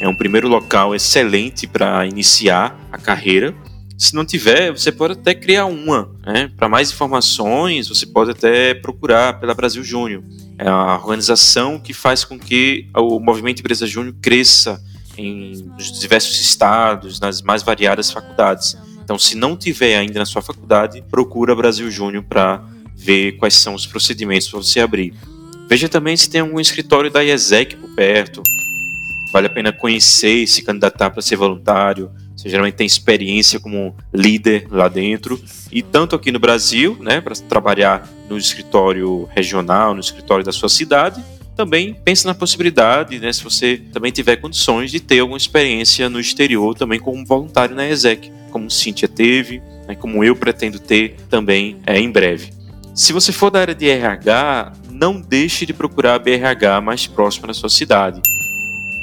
É 0.00 0.08
um 0.08 0.14
primeiro 0.14 0.48
local 0.48 0.94
excelente 0.94 1.66
para 1.66 2.06
iniciar 2.06 2.78
a 2.90 2.98
carreira 2.98 3.54
se 4.00 4.14
não 4.14 4.24
tiver, 4.24 4.70
você 4.70 4.90
pode 4.90 5.12
até 5.12 5.34
criar 5.34 5.66
uma. 5.66 6.10
Né? 6.24 6.50
Para 6.56 6.70
mais 6.70 6.90
informações, 6.90 7.86
você 7.86 8.06
pode 8.06 8.30
até 8.30 8.72
procurar 8.72 9.38
pela 9.38 9.52
Brasil 9.52 9.84
Júnior. 9.84 10.22
É 10.58 10.66
a 10.66 10.96
organização 10.96 11.78
que 11.78 11.92
faz 11.92 12.24
com 12.24 12.38
que 12.38 12.88
o 12.96 13.20
movimento 13.20 13.60
Empresa 13.60 13.86
Júnior 13.86 14.14
cresça 14.22 14.82
em 15.18 15.52
diversos 16.00 16.40
estados, 16.40 17.20
nas 17.20 17.42
mais 17.42 17.62
variadas 17.62 18.10
faculdades. 18.10 18.74
Então, 19.04 19.18
se 19.18 19.36
não 19.36 19.54
tiver 19.54 19.98
ainda 19.98 20.18
na 20.18 20.24
sua 20.24 20.40
faculdade, 20.40 21.04
procura 21.10 21.54
Brasil 21.54 21.90
Júnior 21.90 22.24
para 22.24 22.64
ver 22.96 23.32
quais 23.32 23.54
são 23.54 23.74
os 23.74 23.86
procedimentos 23.86 24.48
para 24.48 24.62
você 24.62 24.80
abrir. 24.80 25.12
Veja 25.68 25.90
também 25.90 26.16
se 26.16 26.30
tem 26.30 26.40
algum 26.40 26.58
escritório 26.58 27.10
da 27.10 27.22
IESEC 27.22 27.76
por 27.76 27.90
perto. 27.90 28.42
Vale 29.30 29.46
a 29.46 29.50
pena 29.50 29.72
conhecer 29.72 30.36
e 30.36 30.46
se 30.46 30.62
candidatar 30.62 31.10
para 31.10 31.20
ser 31.20 31.36
voluntário. 31.36 32.10
Você 32.40 32.48
geralmente 32.48 32.76
tem 32.76 32.86
experiência 32.86 33.60
como 33.60 33.94
líder 34.14 34.66
lá 34.70 34.88
dentro. 34.88 35.38
E 35.70 35.82
tanto 35.82 36.16
aqui 36.16 36.32
no 36.32 36.38
Brasil, 36.38 36.96
né, 36.98 37.20
para 37.20 37.34
trabalhar 37.34 38.08
no 38.30 38.38
escritório 38.38 39.28
regional, 39.36 39.92
no 39.92 40.00
escritório 40.00 40.42
da 40.42 40.50
sua 40.50 40.70
cidade, 40.70 41.22
também 41.54 41.92
pense 42.02 42.24
na 42.24 42.34
possibilidade, 42.34 43.18
né, 43.18 43.30
se 43.30 43.44
você 43.44 43.76
também 43.92 44.10
tiver 44.10 44.36
condições 44.36 44.90
de 44.90 45.00
ter 45.00 45.20
alguma 45.20 45.36
experiência 45.36 46.08
no 46.08 46.18
exterior, 46.18 46.74
também 46.74 46.98
como 46.98 47.22
voluntário 47.26 47.76
na 47.76 47.86
ESEC, 47.86 48.32
como 48.50 48.70
Cíntia 48.70 49.06
teve, 49.06 49.60
né, 49.86 49.94
como 49.94 50.24
eu 50.24 50.34
pretendo 50.34 50.78
ter 50.78 51.16
também 51.28 51.76
é, 51.86 51.98
em 51.98 52.10
breve. 52.10 52.54
Se 52.94 53.12
você 53.12 53.32
for 53.32 53.50
da 53.50 53.60
área 53.60 53.74
de 53.74 53.86
RH, 53.86 54.72
não 54.90 55.20
deixe 55.20 55.66
de 55.66 55.74
procurar 55.74 56.14
a 56.14 56.18
BRH 56.18 56.80
mais 56.82 57.06
próxima 57.06 57.48
da 57.48 57.54
sua 57.54 57.68
cidade. 57.68 58.22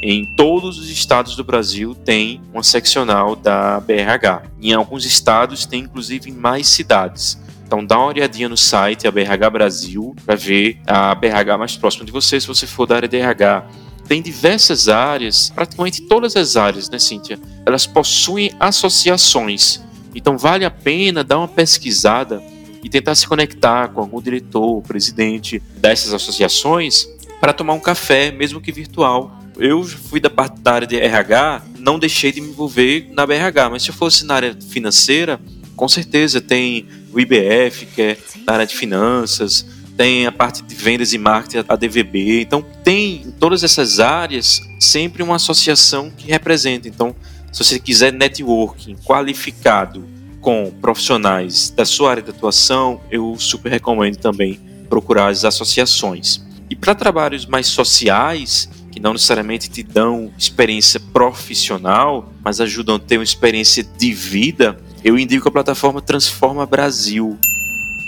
Em 0.01 0.25
todos 0.25 0.77
os 0.77 0.89
estados 0.89 1.35
do 1.35 1.43
Brasil 1.43 1.95
tem 1.95 2.39
uma 2.53 2.61
seccional 2.61 3.35
da 3.35 3.79
BRH. 3.79 4.43
Em 4.61 4.73
alguns 4.73 5.05
estados 5.05 5.65
tem 5.65 5.81
inclusive 5.81 6.29
em 6.29 6.33
mais 6.33 6.67
cidades. 6.67 7.39
Então 7.65 7.83
dá 7.83 7.97
uma 7.97 8.07
olhadinha 8.07 8.47
no 8.47 8.55
site, 8.55 9.07
a 9.07 9.11
BRH 9.11 9.49
Brasil, 9.49 10.15
para 10.25 10.35
ver 10.35 10.79
a 10.85 11.13
BRH 11.15 11.57
mais 11.57 11.75
próxima 11.75 12.05
de 12.05 12.11
você, 12.11 12.39
se 12.39 12.47
você 12.47 12.67
for 12.67 12.85
da 12.85 12.95
área 12.95 13.07
de 13.07 13.17
RH. 13.17 13.65
Tem 14.07 14.21
diversas 14.21 14.87
áreas, 14.87 15.49
praticamente 15.49 16.03
todas 16.03 16.35
as 16.37 16.55
áreas, 16.55 16.89
né, 16.89 16.97
Cíntia? 16.97 17.37
Elas 17.65 17.85
possuem 17.85 18.51
associações. 18.59 19.81
Então 20.15 20.37
vale 20.37 20.63
a 20.63 20.71
pena 20.71 21.23
dar 21.23 21.39
uma 21.39 21.47
pesquisada 21.47 22.41
e 22.81 22.87
tentar 22.87 23.15
se 23.15 23.27
conectar 23.27 23.89
com 23.89 23.99
algum 23.99 24.21
diretor, 24.21 24.81
presidente 24.83 25.61
dessas 25.75 26.13
associações 26.13 27.05
para 27.41 27.51
tomar 27.51 27.73
um 27.73 27.79
café, 27.79 28.31
mesmo 28.31 28.61
que 28.61 28.71
virtual, 28.71 29.36
eu 29.59 29.83
fui 29.83 30.19
da 30.19 30.29
parte 30.29 30.59
da 30.61 30.73
área 30.73 30.87
de 30.87 30.97
RH, 30.97 31.63
não 31.79 31.99
deixei 31.99 32.31
de 32.31 32.41
me 32.41 32.49
envolver 32.49 33.09
na 33.11 33.25
BRH, 33.25 33.69
mas 33.71 33.83
se 33.83 33.89
eu 33.89 33.93
fosse 33.93 34.25
na 34.25 34.35
área 34.35 34.57
financeira, 34.69 35.39
com 35.75 35.87
certeza 35.87 36.41
tem 36.41 36.87
o 37.13 37.19
IBF, 37.19 37.85
que 37.87 38.01
é 38.01 38.17
na 38.45 38.53
área 38.53 38.65
de 38.65 38.75
finanças, 38.75 39.65
tem 39.95 40.27
a 40.27 40.31
parte 40.31 40.61
de 40.61 40.75
vendas 40.75 41.11
e 41.13 41.17
marketing, 41.17 41.65
a 41.67 41.75
DVB. 41.75 42.41
Então, 42.41 42.63
tem 42.83 43.23
em 43.25 43.31
todas 43.31 43.63
essas 43.63 43.99
áreas 43.99 44.61
sempre 44.79 45.23
uma 45.23 45.35
associação 45.35 46.11
que 46.15 46.27
representa. 46.27 46.87
Então, 46.87 47.15
se 47.51 47.63
você 47.63 47.79
quiser 47.79 48.13
networking 48.13 48.95
qualificado 49.03 50.07
com 50.39 50.71
profissionais 50.79 51.71
da 51.71 51.83
sua 51.83 52.11
área 52.11 52.23
de 52.23 52.29
atuação, 52.29 53.01
eu 53.09 53.35
super 53.39 53.69
recomendo 53.69 54.17
também 54.17 54.59
procurar 54.87 55.29
as 55.29 55.43
associações. 55.43 56.45
E 56.69 56.75
para 56.75 56.93
trabalhos 56.93 57.45
mais 57.45 57.67
sociais, 57.67 58.69
que 58.97 59.03
não 59.03 59.13
necessariamente 59.13 59.69
te 59.69 59.83
dão 59.83 60.31
experiência 60.35 60.99
profissional, 60.99 62.33
mas 62.43 62.59
ajudam 62.59 62.95
a 62.95 62.99
ter 62.99 63.19
uma 63.19 63.23
experiência 63.23 63.83
de 63.83 64.11
vida, 64.11 64.75
eu 65.03 65.19
indico 65.19 65.47
a 65.47 65.51
plataforma 65.51 66.01
Transforma 66.01 66.65
Brasil. 66.65 67.37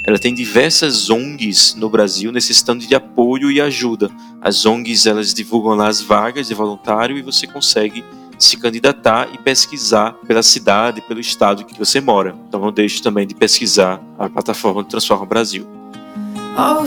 Ela 0.08 0.17
tem 0.17 0.34
diversas 0.34 1.12
ONGs 1.12 1.75
no 1.75 1.91
Brasil 1.91 2.32
necessitando 2.32 2.88
de 2.88 2.95
apoio 2.95 3.52
e 3.52 3.62
ajuda. 3.62 4.10
As 4.41 4.65
ONGs 4.65 5.06
elas 5.06 5.32
divulgam 5.32 5.75
lá 5.75 5.88
as 5.88 6.02
vagas 6.02 6.47
de 6.47 6.56
voluntário 6.56 7.15
e 7.19 7.21
você 7.21 7.45
consegue 7.45 8.04
se 8.39 8.58
candidatar 8.58 9.30
e 9.32 9.38
pesquisar 9.38 10.13
pela 10.25 10.41
cidade, 10.41 11.02
pelo 11.02 11.19
estado 11.19 11.65
que 11.65 11.78
você 11.78 12.02
mora. 12.02 12.36
Então 12.47 12.60
não 12.60 12.71
deixe 12.71 12.99
também 12.99 13.28
de 13.28 13.36
pesquisar 13.36 14.02
a 14.17 14.28
plataforma 14.28 14.84
Transforma 14.84 15.28
Brasil. 15.28 15.67
Oh, 16.58 16.84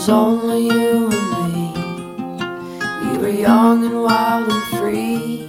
was 0.00 0.08
only 0.08 0.66
you 0.66 1.10
and 1.12 1.52
me. 1.52 1.72
We 3.02 3.18
were 3.18 3.28
young 3.28 3.84
and 3.84 4.02
wild 4.02 4.50
and 4.50 4.78
free. 4.78 5.46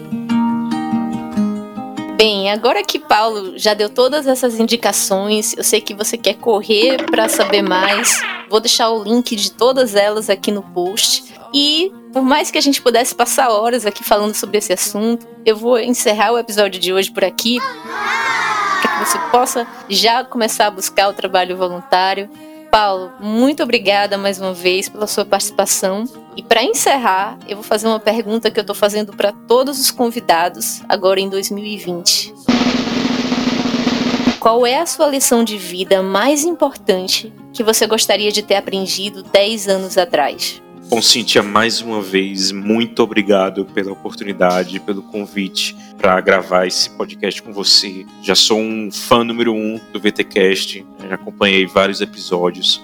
Bem, 2.17 2.51
agora 2.51 2.83
que 2.83 2.99
Paulo 2.99 3.57
já 3.57 3.73
deu 3.73 3.89
todas 3.89 4.27
essas 4.27 4.59
indicações, 4.59 5.55
eu 5.55 5.63
sei 5.63 5.79
que 5.79 5.93
você 5.93 6.17
quer 6.17 6.33
correr 6.33 7.05
para 7.09 7.29
saber 7.29 7.61
mais. 7.61 8.21
Vou 8.49 8.59
deixar 8.59 8.89
o 8.89 9.01
link 9.01 9.37
de 9.37 9.53
todas 9.53 9.95
elas 9.95 10.29
aqui 10.29 10.51
no 10.51 10.61
post. 10.61 11.33
E 11.53 11.89
por 12.11 12.21
mais 12.21 12.51
que 12.51 12.57
a 12.57 12.61
gente 12.61 12.81
pudesse 12.81 13.15
passar 13.15 13.49
horas 13.49 13.85
aqui 13.85 14.03
falando 14.03 14.35
sobre 14.35 14.57
esse 14.57 14.73
assunto, 14.73 15.25
eu 15.45 15.55
vou 15.55 15.79
encerrar 15.79 16.33
o 16.33 16.37
episódio 16.37 16.77
de 16.77 16.91
hoje 16.91 17.09
por 17.09 17.23
aqui. 17.23 17.57
Para 18.81 18.91
que 18.91 19.05
você 19.05 19.17
possa 19.31 19.65
já 19.87 20.25
começar 20.25 20.67
a 20.67 20.71
buscar 20.71 21.07
o 21.07 21.13
trabalho 21.13 21.55
voluntário. 21.55 22.29
Paulo, 22.71 23.11
muito 23.19 23.61
obrigada 23.61 24.17
mais 24.17 24.39
uma 24.39 24.53
vez 24.53 24.87
pela 24.87 25.05
sua 25.05 25.25
participação. 25.25 26.05
E 26.37 26.41
para 26.41 26.63
encerrar, 26.63 27.37
eu 27.45 27.57
vou 27.57 27.63
fazer 27.63 27.85
uma 27.85 27.99
pergunta 27.99 28.49
que 28.49 28.57
eu 28.57 28.61
estou 28.61 28.75
fazendo 28.75 29.11
para 29.11 29.33
todos 29.33 29.77
os 29.77 29.91
convidados 29.91 30.81
agora 30.87 31.19
em 31.19 31.27
2020. 31.27 32.33
Qual 34.39 34.65
é 34.65 34.79
a 34.79 34.85
sua 34.85 35.07
lição 35.07 35.43
de 35.43 35.57
vida 35.57 36.01
mais 36.01 36.45
importante 36.45 37.31
que 37.51 37.61
você 37.61 37.85
gostaria 37.85 38.31
de 38.31 38.41
ter 38.41 38.55
aprendido 38.55 39.21
10 39.21 39.67
anos 39.67 39.97
atrás? 39.97 40.61
Bom, 40.89 41.01
Cintia, 41.01 41.41
mais 41.41 41.81
uma 41.81 42.01
vez, 42.01 42.51
muito 42.51 43.01
obrigado 43.01 43.65
pela 43.65 43.91
oportunidade, 43.91 44.79
pelo 44.81 45.01
convite 45.03 45.75
para 45.97 46.19
gravar 46.19 46.65
esse 46.65 46.89
podcast 46.89 47.41
com 47.41 47.53
você. 47.53 48.05
Já 48.21 48.35
sou 48.35 48.59
um 48.59 48.91
fã 48.91 49.23
número 49.23 49.53
um 49.53 49.79
do 49.93 49.99
VTcast, 49.99 50.85
já 51.07 51.15
acompanhei 51.15 51.65
vários 51.65 52.01
episódios 52.01 52.81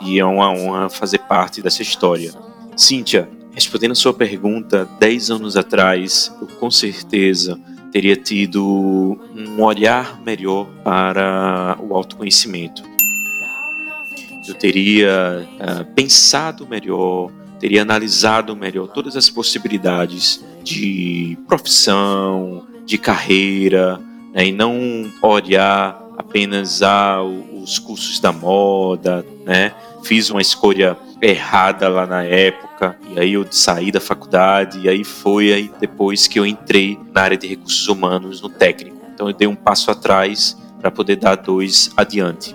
e 0.00 0.18
é 0.18 0.24
uma 0.24 0.50
honra 0.52 0.88
fazer 0.88 1.18
parte 1.20 1.60
dessa 1.60 1.82
história. 1.82 2.32
Cíntia, 2.76 3.28
respondendo 3.52 3.92
a 3.92 3.96
sua 3.96 4.14
pergunta, 4.14 4.88
10 5.00 5.30
anos 5.30 5.56
atrás, 5.56 6.32
eu 6.40 6.46
com 6.46 6.70
certeza 6.70 7.58
teria 7.90 8.14
tido 8.14 9.18
um 9.34 9.62
olhar 9.62 10.20
melhor 10.22 10.66
para 10.84 11.76
o 11.80 11.94
autoconhecimento. 11.94 12.82
Eu 14.46 14.54
teria 14.54 15.46
uh, 15.60 15.84
pensado 15.94 16.66
melhor, 16.66 17.30
teria 17.58 17.82
analisado 17.82 18.54
melhor 18.56 18.88
todas 18.88 19.16
as 19.16 19.28
possibilidades 19.28 20.44
de 20.62 21.36
profissão, 21.46 22.66
de 22.84 22.98
carreira, 22.98 24.00
né, 24.32 24.46
e 24.46 24.52
não 24.52 25.10
olhar 25.22 26.00
apenas 26.16 26.80
os 27.62 27.78
cursos 27.78 28.18
da 28.20 28.32
moda, 28.32 29.24
né? 29.44 29.72
Fiz 30.02 30.30
uma 30.30 30.40
escolha 30.40 30.96
errada 31.20 31.88
lá 31.88 32.06
na 32.06 32.22
época, 32.22 32.96
e 33.14 33.20
aí 33.20 33.32
eu 33.32 33.46
saí 33.50 33.90
da 33.90 34.00
faculdade, 34.00 34.80
e 34.80 34.88
aí 34.88 35.04
foi 35.04 35.52
aí 35.52 35.70
depois 35.80 36.26
que 36.26 36.38
eu 36.38 36.46
entrei 36.46 36.98
na 37.12 37.22
área 37.22 37.36
de 37.36 37.46
recursos 37.46 37.88
humanos 37.88 38.40
no 38.40 38.48
técnico. 38.48 38.96
Então 39.12 39.28
eu 39.28 39.34
dei 39.34 39.48
um 39.48 39.56
passo 39.56 39.90
atrás 39.90 40.56
para 40.80 40.90
poder 40.90 41.16
dar 41.16 41.34
dois 41.34 41.90
adiante. 41.96 42.54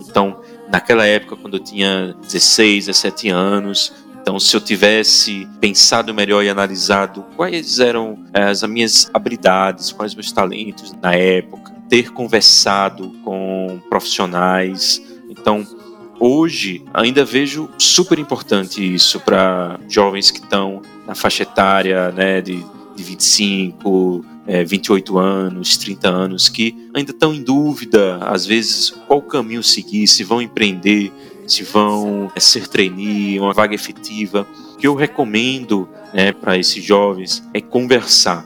Então, 0.00 0.40
naquela 0.70 1.04
época, 1.04 1.36
quando 1.36 1.54
eu 1.54 1.60
tinha 1.60 2.14
16, 2.22 2.86
17 2.86 3.28
anos, 3.30 3.92
então, 4.24 4.40
se 4.40 4.56
eu 4.56 4.60
tivesse 4.62 5.46
pensado 5.60 6.14
melhor 6.14 6.42
e 6.42 6.48
analisado 6.48 7.26
quais 7.36 7.78
eram 7.78 8.24
eh, 8.32 8.44
as 8.44 8.62
minhas 8.62 9.10
habilidades, 9.12 9.92
quais 9.92 10.14
meus 10.14 10.32
talentos 10.32 10.94
na 11.02 11.14
época, 11.14 11.70
ter 11.90 12.10
conversado 12.10 13.10
com 13.22 13.78
profissionais. 13.90 15.02
Então, 15.28 15.62
hoje 16.18 16.82
ainda 16.94 17.22
vejo 17.22 17.68
super 17.76 18.18
importante 18.18 18.94
isso 18.94 19.20
para 19.20 19.78
jovens 19.90 20.30
que 20.30 20.38
estão 20.38 20.80
na 21.06 21.14
faixa 21.14 21.42
etária 21.42 22.10
né, 22.10 22.40
de, 22.40 22.64
de 22.96 23.02
25, 23.02 24.24
é, 24.46 24.64
28 24.64 25.18
anos, 25.18 25.76
30 25.76 26.08
anos, 26.08 26.48
que 26.48 26.88
ainda 26.94 27.10
estão 27.10 27.34
em 27.34 27.42
dúvida, 27.42 28.16
às 28.22 28.46
vezes, 28.46 28.88
qual 29.06 29.20
caminho 29.20 29.62
seguir, 29.62 30.06
se 30.06 30.24
vão 30.24 30.40
empreender, 30.40 31.12
se 31.46 31.62
vão 31.62 32.30
é, 32.34 32.40
ser 32.40 32.68
trainee, 32.68 33.38
uma 33.38 33.52
vaga 33.52 33.74
efetiva. 33.74 34.46
O 34.74 34.76
que 34.76 34.86
eu 34.86 34.94
recomendo 34.94 35.88
né, 36.12 36.32
para 36.32 36.58
esses 36.58 36.82
jovens 36.82 37.42
é 37.52 37.60
conversar. 37.60 38.42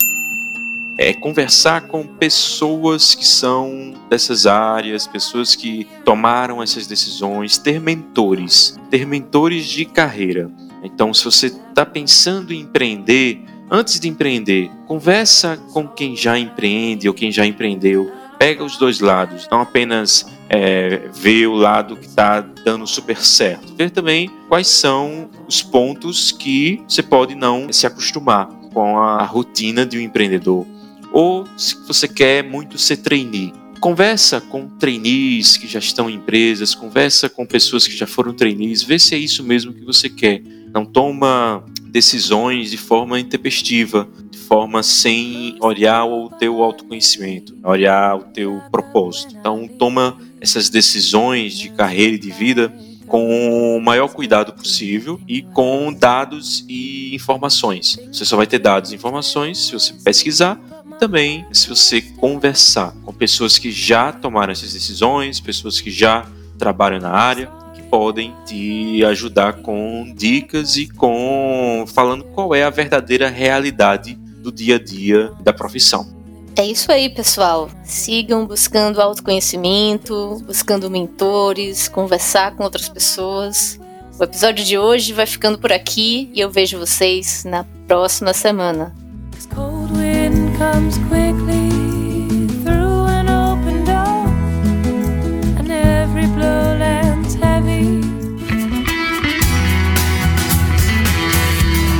É 0.97 1.15
conversar 1.15 1.83
com 1.83 2.05
pessoas 2.05 3.15
que 3.15 3.25
são 3.25 3.95
dessas 4.11 4.47
áreas, 4.47 5.07
pessoas 5.07 5.55
que 5.55 5.87
tomaram 6.05 6.61
essas 6.61 6.89
decisões, 6.89 7.57
ter 7.57 7.81
mentores, 7.81 8.77
ter 8.91 9.07
mentores 9.07 9.67
de 9.67 9.85
carreira. 9.85 10.51
Então, 10.83 11.15
se 11.15 11.25
você 11.25 11.47
está 11.47 11.87
pensando 11.87 12.53
em 12.53 12.63
empreender, 12.63 13.41
antes 13.71 14.01
de 14.01 14.09
empreender, 14.09 14.71
conversa 14.87 15.57
com 15.73 15.87
quem 15.87 16.17
já 16.17 16.39
empreende 16.39 17.09
ou 17.09 17.15
quem 17.15 17.31
já 17.31 17.47
empreendeu. 17.47 18.11
Pega 18.39 18.65
os 18.65 18.77
dois 18.77 19.01
lados, 19.01 19.49
não 19.51 19.61
apenas 19.61 20.27
é, 20.49 21.09
ver 21.13 21.47
o 21.47 21.55
lado 21.55 21.97
que 21.97 22.07
está 22.07 22.41
dando 22.41 22.87
super 22.87 23.19
certo. 23.19 23.75
Ver 23.75 23.91
também 23.91 24.31
quais 24.49 24.69
são 24.69 25.29
os 25.47 25.63
pontos 25.63 26.33
que 26.33 26.83
você 26.89 27.03
pode 27.03 27.35
não 27.35 27.73
se 27.73 27.87
acostumar 27.87 28.47
com 28.73 28.99
a 28.99 29.25
rotina 29.25 29.85
de 29.85 29.99
um 29.99 30.01
empreendedor. 30.01 30.67
Ou 31.13 31.47
se 31.57 31.75
você 31.87 32.07
quer 32.07 32.43
muito 32.45 32.79
ser 32.79 32.99
trainee, 32.99 33.53
conversa 33.81 34.41
com 34.41 34.69
trainees 34.69 35.57
que 35.57 35.67
já 35.67 35.79
estão 35.79 36.09
em 36.09 36.15
empresas, 36.15 36.75
conversa 36.75 37.29
com 37.29 37.47
pessoas 37.47 37.87
que 37.87 37.97
já 37.97 38.07
foram 38.07 38.33
trainees, 38.35 38.83
vê 38.83 38.99
se 38.99 39.15
é 39.15 39.19
isso 39.19 39.43
mesmo 39.43 39.73
que 39.73 39.85
você 39.85 40.09
quer. 40.09 40.43
Não 40.73 40.85
toma 40.85 41.65
decisões 41.91 42.71
de 42.71 42.77
forma 42.77 43.19
intempestiva, 43.19 44.07
de 44.31 44.39
forma 44.39 44.83
sem 44.83 45.57
olhar 45.61 46.05
o 46.05 46.29
teu 46.29 46.63
autoconhecimento, 46.63 47.57
olhar 47.65 48.17
o 48.17 48.25
teu 48.25 48.61
propósito. 48.71 49.35
Então 49.39 49.67
toma 49.67 50.19
essas 50.41 50.69
decisões 50.69 51.59
de 51.59 51.71
carreira 51.71 52.15
e 52.15 52.19
de 52.19 52.31
vida 52.31 52.73
com 53.07 53.77
o 53.77 53.81
maior 53.81 54.09
cuidado 54.09 54.53
possível 54.53 55.19
e 55.27 55.43
com 55.43 55.93
dados 55.93 56.65
e 56.69 57.15
informações. 57.15 57.99
Você 58.13 58.25
só 58.25 58.37
vai 58.37 58.47
ter 58.47 58.59
dados 58.59 58.93
e 58.93 58.95
informações 58.95 59.67
se 59.67 59.73
você 59.73 59.95
pesquisar 59.95 60.61
também 60.99 61.47
se 61.53 61.69
você 61.69 62.03
conversar 62.03 62.93
com 63.05 63.13
pessoas 63.13 63.57
que 63.57 63.71
já 63.71 64.13
tomaram 64.13 64.53
essas 64.53 64.73
decisões, 64.73 65.41
pessoas 65.41 65.81
que 65.81 65.91
já 65.91 66.27
trabalham 66.59 67.01
na 67.01 67.11
área, 67.11 67.51
que 67.73 67.83
podem 67.83 68.35
te 68.45 69.05
ajudar 69.05 69.55
com 69.63 70.13
dicas 70.17 70.77
e 70.77 70.89
com 70.89 71.85
falando 71.87 72.25
qual 72.25 72.55
é 72.55 72.65
a 72.65 72.71
verdadeira 72.71 73.29
realidade 73.29 74.15
do 74.43 74.51
dia 74.51 74.75
a 74.75 74.79
dia 74.79 75.33
da 75.41 75.53
profissão. 75.53 76.18
É 76.59 76.67
isso 76.67 76.91
aí, 76.91 77.09
pessoal. 77.09 77.71
Sigam 77.85 78.45
buscando 78.45 79.01
autoconhecimento, 79.01 80.43
buscando 80.45 80.91
mentores, 80.91 81.87
conversar 81.87 82.57
com 82.57 82.65
outras 82.65 82.89
pessoas. 82.89 83.79
O 84.19 84.25
episódio 84.25 84.65
de 84.65 84.77
hoje 84.77 85.13
vai 85.13 85.25
ficando 85.25 85.57
por 85.57 85.71
aqui 85.73 86.29
e 86.35 86.41
eu 86.41 86.51
vejo 86.51 86.77
vocês 86.77 87.45
na 87.45 87.65
próxima 87.87 88.35
semana. 88.35 88.93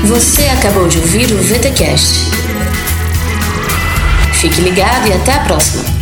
Você 0.05 0.47
acabou 0.47 0.89
de 0.89 0.99
ouvir 0.99 1.31
o 1.31 1.37
VTCast. 1.45 2.48
Fique 4.39 4.61
ligado 4.61 5.09
e 5.09 5.13
até 5.15 5.33
a 5.33 5.41
próxima! 5.41 5.98